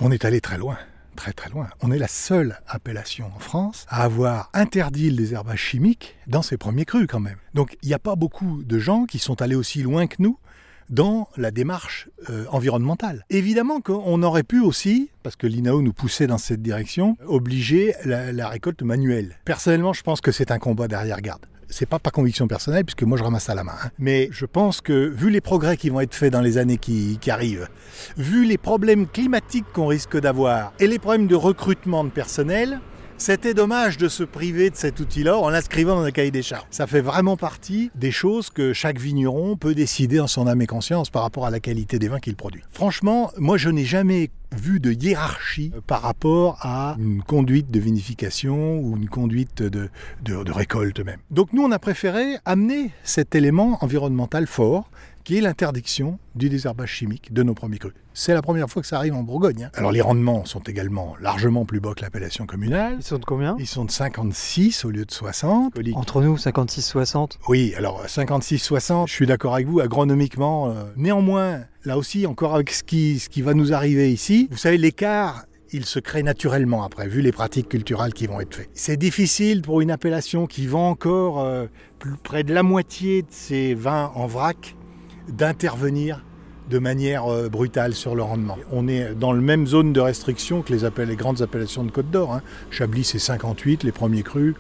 [0.01, 0.77] on est allé très loin.
[1.17, 1.69] Très très loin.
[1.81, 6.57] On est la seule appellation en France à avoir interdit le désherbage chimique dans ses
[6.57, 7.39] premiers crus quand même.
[7.55, 10.39] Donc il n'y a pas beaucoup de gens qui sont allés aussi loin que nous
[10.91, 13.25] dans la démarche euh, environnementale.
[13.31, 18.33] Évidemment qu'on aurait pu aussi, parce que l'INAO nous poussait dans cette direction, obliger la,
[18.33, 19.39] la récolte manuelle.
[19.45, 21.47] Personnellement, je pense que c'est un combat d'arrière-garde.
[21.77, 23.73] C'est pas par conviction personnelle, puisque moi je ramasse à la main.
[23.83, 23.91] hein.
[23.99, 27.19] Mais je pense que, vu les progrès qui vont être faits dans les années qui,
[27.27, 27.67] arrivent,
[28.17, 32.79] vu les problèmes climatiques qu'on risque d'avoir et les problèmes de recrutement de personnel,
[33.19, 36.65] c'était dommage de se priver de cet outil-là en l'inscrivant dans un cahier des charges.
[36.71, 40.69] Ça fait vraiment partie des choses que chaque vigneron peut décider en son âme et
[40.69, 42.63] conscience par rapport à la qualité des vins qu'il produit.
[42.71, 48.79] Franchement, moi je n'ai jamais vu de hiérarchie par rapport à une conduite de vinification
[48.79, 49.91] ou une conduite de
[50.51, 51.19] récolte même.
[51.31, 54.91] Donc nous on a préféré amener cet élément environnemental fort
[55.25, 57.95] qui est l'interdiction du désherbage chimique de nos premiers crus.
[58.13, 59.65] C'est la première fois que ça arrive en Bourgogne.
[59.65, 59.71] hein.
[59.75, 62.97] Alors les rendements sont également largement plus bas que l'appellation communale.
[62.99, 63.57] Ils sont de combien?
[63.59, 65.73] Ils sont de 56 au lieu de 60.
[65.95, 67.33] Entre nous, 56-60.
[67.49, 70.69] Oui, alors 56-60, je suis d'accord avec vous, agronomiquement.
[70.71, 74.59] euh, néanmoins, là aussi, encore avec ce qui, ce qui va nous arriver ici, vous
[74.59, 78.71] savez, l'écart, il se crée naturellement après, vu les pratiques culturelles qui vont être faites.
[78.75, 81.67] C'est difficile pour une appellation qui vend encore euh,
[81.99, 84.77] plus près de la moitié de ses vins en vrac
[85.29, 86.25] d'intervenir
[86.71, 88.57] de manière euh, brutale sur le rendement.
[88.73, 92.33] On est dans la même zone de restriction que les, grandes appellations de Côte d'Or.
[92.33, 92.43] hein.
[92.71, 94.55] Chablis, c'est 58, les premiers crus.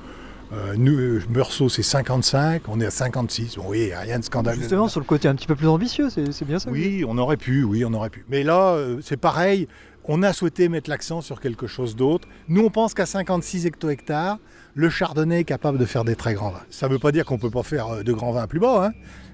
[0.54, 3.56] Euh, nous, euh, Meursault, c'est 55, on est à 56.
[3.56, 4.60] Bon, oui, rien de scandaleux.
[4.60, 7.36] Justement, sur le côté un petit peu plus ambitieux, c'est bien ça Oui, on aurait
[7.36, 8.24] pu, oui, on aurait pu.
[8.28, 9.66] Mais là, euh, c'est pareil,
[10.04, 12.28] on a souhaité mettre l'accent sur quelque chose d'autre.
[12.48, 14.38] Nous, on pense qu'à 56 hecto-hectares,
[14.74, 16.62] le chardonnay est capable de faire des très grands vins.
[16.70, 18.86] Ça ne veut pas dire qu'on ne peut pas faire de grands vins plus bas,
[18.86, 18.92] hein,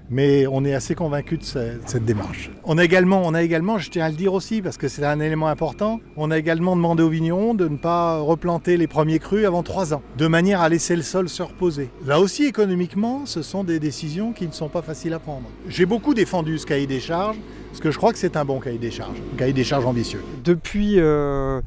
[0.09, 2.51] mais on est assez convaincu de ce- de cette démarche.
[2.63, 5.05] On a également, on a également, je tiens à le dire aussi, parce que c'est
[5.05, 9.19] un élément important, on a également demandé aux vignerons de ne pas replanter les premiers
[9.19, 11.89] crus avant 3 ans, de manière à laisser le sol se reposer.
[12.05, 15.47] Là aussi, économiquement, ce sont des décisions qui ne sont pas faciles à prendre.
[15.67, 17.37] J'ai beaucoup défendu ce cahier des charges,
[17.69, 19.85] parce que je crois que c'est un bon cahier des charges, un cahier des charges
[19.85, 20.21] ambitieux.
[20.43, 21.61] Depuis euh,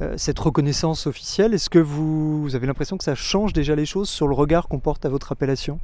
[0.00, 4.08] euh, cette reconnaissance officielle, est-ce que vous avez l'impression que ça change déjà les choses
[4.08, 5.78] sur le regard qu'on porte à votre appellation?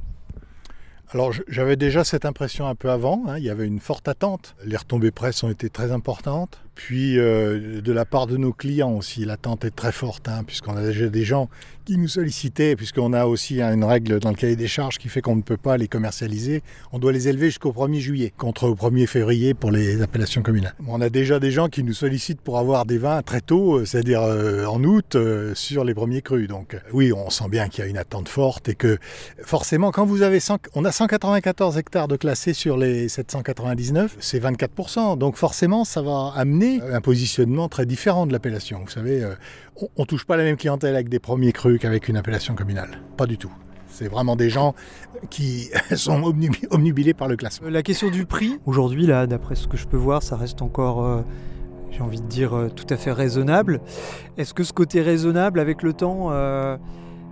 [1.09, 4.55] Alors j'avais déjà cette impression un peu avant, hein, il y avait une forte attente.
[4.65, 6.59] Les retombées presse ont été très importantes.
[6.75, 10.75] Puis euh, de la part de nos clients aussi, l'attente est très forte, hein, puisqu'on
[10.75, 11.49] a déjà des gens
[11.87, 15.21] qui nous sollicitaient, puisqu'on a aussi une règle dans le cahier des charges qui fait
[15.21, 16.61] qu'on ne peut pas les commercialiser.
[16.91, 20.75] On doit les élever jusqu'au 1er juillet, contre au 1er février pour les appellations communales.
[20.85, 23.85] On a déjà des gens qui nous sollicitent pour avoir des vins très tôt, euh,
[23.85, 26.49] c'est-à-dire euh, en août, euh, sur les premiers crus.
[26.49, 28.97] Donc oui, on sent bien qu'il y a une attente forte et que
[29.41, 34.43] forcément, quand vous avez 100, on a 194 hectares de classés sur les 799, c'est
[34.43, 35.17] 24%.
[35.17, 38.81] Donc forcément, ça va amener un positionnement très différent de l'appellation.
[38.83, 39.25] Vous savez,
[39.81, 42.99] on, on touche pas la même clientèle avec des premiers crus qu'avec une appellation communale.
[43.17, 43.51] Pas du tout.
[43.89, 44.75] C'est vraiment des gens
[45.29, 47.67] qui sont omnubi- omnubilés par le classement.
[47.67, 50.61] Euh, La question du prix, aujourd'hui, là, d'après ce que je peux voir, ça reste
[50.61, 51.21] encore, euh,
[51.91, 53.81] j'ai envie de dire, euh, tout à fait raisonnable.
[54.37, 56.31] Est-ce que ce côté raisonnable, avec le temps,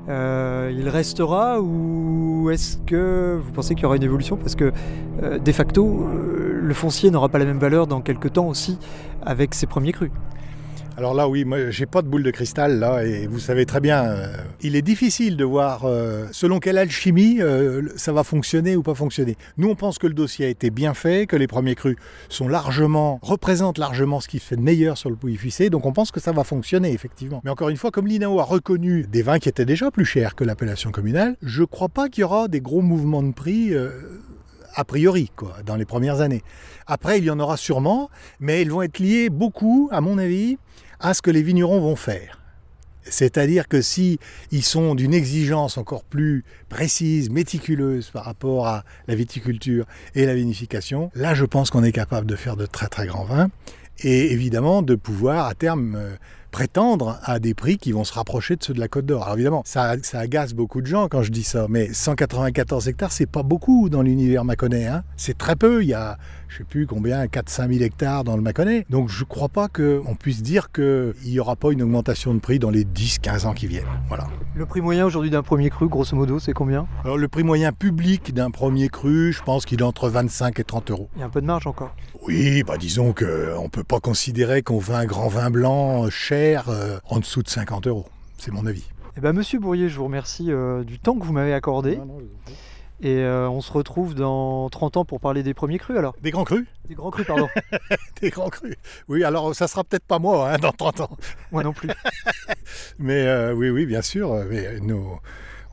[0.08, 4.38] il restera ou est-ce que vous pensez qu'il y aura une évolution?
[4.38, 4.72] Parce que,
[5.44, 8.78] de facto, le foncier n'aura pas la même valeur dans quelques temps aussi
[9.24, 10.12] avec ses premiers crus.
[10.98, 13.82] Alors là, oui, moi, j'ai pas de boule de cristal là, et vous savez très
[13.82, 18.78] bien, euh, il est difficile de voir euh, selon quelle alchimie euh, ça va fonctionner
[18.78, 19.36] ou pas fonctionner.
[19.58, 21.98] Nous, on pense que le dossier a été bien fait, que les premiers crus
[22.30, 25.92] sont largement représentent largement ce qui fait de meilleur sur le pouilly fuissé, donc on
[25.92, 27.42] pense que ça va fonctionner effectivement.
[27.44, 30.34] Mais encore une fois, comme l'INAO a reconnu des vins qui étaient déjà plus chers
[30.34, 33.74] que l'appellation communale, je crois pas qu'il y aura des gros mouvements de prix.
[34.78, 36.42] a priori, quoi, dans les premières années.
[36.88, 40.58] Après, il y en aura sûrement, mais ils vont être liés beaucoup, à mon avis,
[41.06, 42.42] à ce que les vignerons vont faire.
[43.04, 44.18] C'est-à-dire que si
[44.52, 49.86] ils sont d'une exigence encore plus précise, méticuleuse par rapport à la viticulture
[50.16, 53.26] et la vinification, là je pense qu'on est capable de faire de très très grands
[53.26, 53.52] vins
[54.00, 56.16] et évidemment de pouvoir à terme euh,
[56.50, 59.24] prétendre à des prix qui vont se rapprocher de ceux de la Côte d'Or.
[59.24, 63.26] Alors évidemment, ça, agace beaucoup de gens quand je dis ça, mais 194 hectares, c'est
[63.26, 64.88] pas beaucoup dans l'univers Mâconnais.
[64.88, 65.04] Hein.
[65.18, 65.84] C'est très peu.
[65.84, 66.18] Il y a,
[66.56, 68.86] je sais plus combien, 4-5 000 hectares dans le Mâconnais.
[68.90, 72.60] Donc je crois pas qu'on puisse dire qu'il n'y aura pas une augmentation de prix
[72.60, 73.84] dans les 10-15 ans qui viennent.
[74.08, 74.28] Voilà.
[74.56, 76.88] Le prix moyen aujourd'hui d'un premier cru, grosso modo, c'est combien?
[77.04, 80.64] Alors le prix moyen public d'un premier cru, je pense qu'il est entre 25 et
[80.64, 81.10] 30 euros.
[81.18, 81.94] Il y a un peu de marge encore?
[82.26, 83.26] Oui, bah disons qu'on
[83.64, 87.50] ne peut pas considérer qu'on veut un grand vin blanc cher euh, en dessous de
[87.50, 88.06] 50 euros.
[88.38, 88.86] C'est mon avis.
[89.18, 91.98] Eh ben, Monsieur Bourrier, je vous remercie euh, du temps que vous m'avez accordé.
[91.98, 92.18] Non, non,
[93.02, 96.32] et euh, on se retrouve dans 30 ans pour parler des premiers crus alors Des
[96.32, 96.66] grands crus?
[96.88, 97.48] Des grands crus, pardon.
[98.22, 98.76] des grands crus.
[99.08, 101.18] Oui, alors ça sera peut-être pas moi hein, dans 30 ans.
[101.52, 101.90] Moi non plus.
[103.00, 104.34] mais oui, oui, bien sûr.
[104.50, 105.20] Mais nous,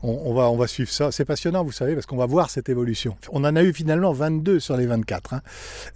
[0.03, 1.11] on, va, on va suivre ça.
[1.11, 3.15] C'est passionnant, vous savez, parce qu'on va voir cette évolution.
[3.31, 5.33] On en a eu finalement 22 sur les 24.
[5.33, 5.41] Hein.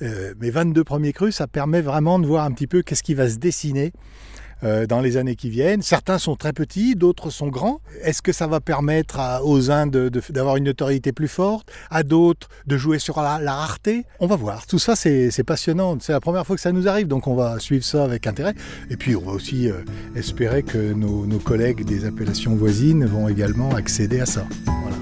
[0.02, 3.14] Euh, mais 22 premiers crus, ça permet vraiment de voir un petit peu qu'est-ce qui
[3.14, 5.82] va se dessiner euh, dans les années qui viennent.
[5.82, 7.80] Certains sont très petits, d'autres sont grands.
[8.02, 12.78] Est-ce que ça va permettre aux uns d'avoir une notoriété plus forte, à d'autres de
[12.78, 14.06] jouer sur la, rareté?
[14.20, 14.66] On va voir.
[14.66, 15.98] Tout ça, c'est passionnant.
[16.00, 18.54] C'est la première fois que ça nous arrive, donc on va suivre ça avec intérêt.
[18.90, 19.84] Et puis, on va aussi euh,
[20.16, 24.46] espérer que nos, nos, collègues des appellations voisines vont également accéder à ça.
[24.66, 24.98] Voilà.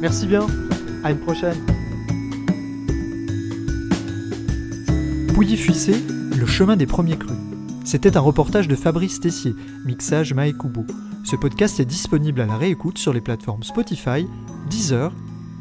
[0.00, 0.46] Merci bien.
[1.04, 1.56] À une prochaine.
[5.34, 5.94] Pouilly-Fuissé,
[6.36, 7.47] le chemin des premiers crus.
[7.88, 9.54] C'était un reportage de Fabrice Tessier,
[9.86, 10.84] mixage Maekubo.
[11.24, 14.26] Ce podcast est disponible à la réécoute sur les plateformes Spotify,
[14.68, 15.10] Deezer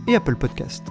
[0.10, 0.84] et Apple Podcast.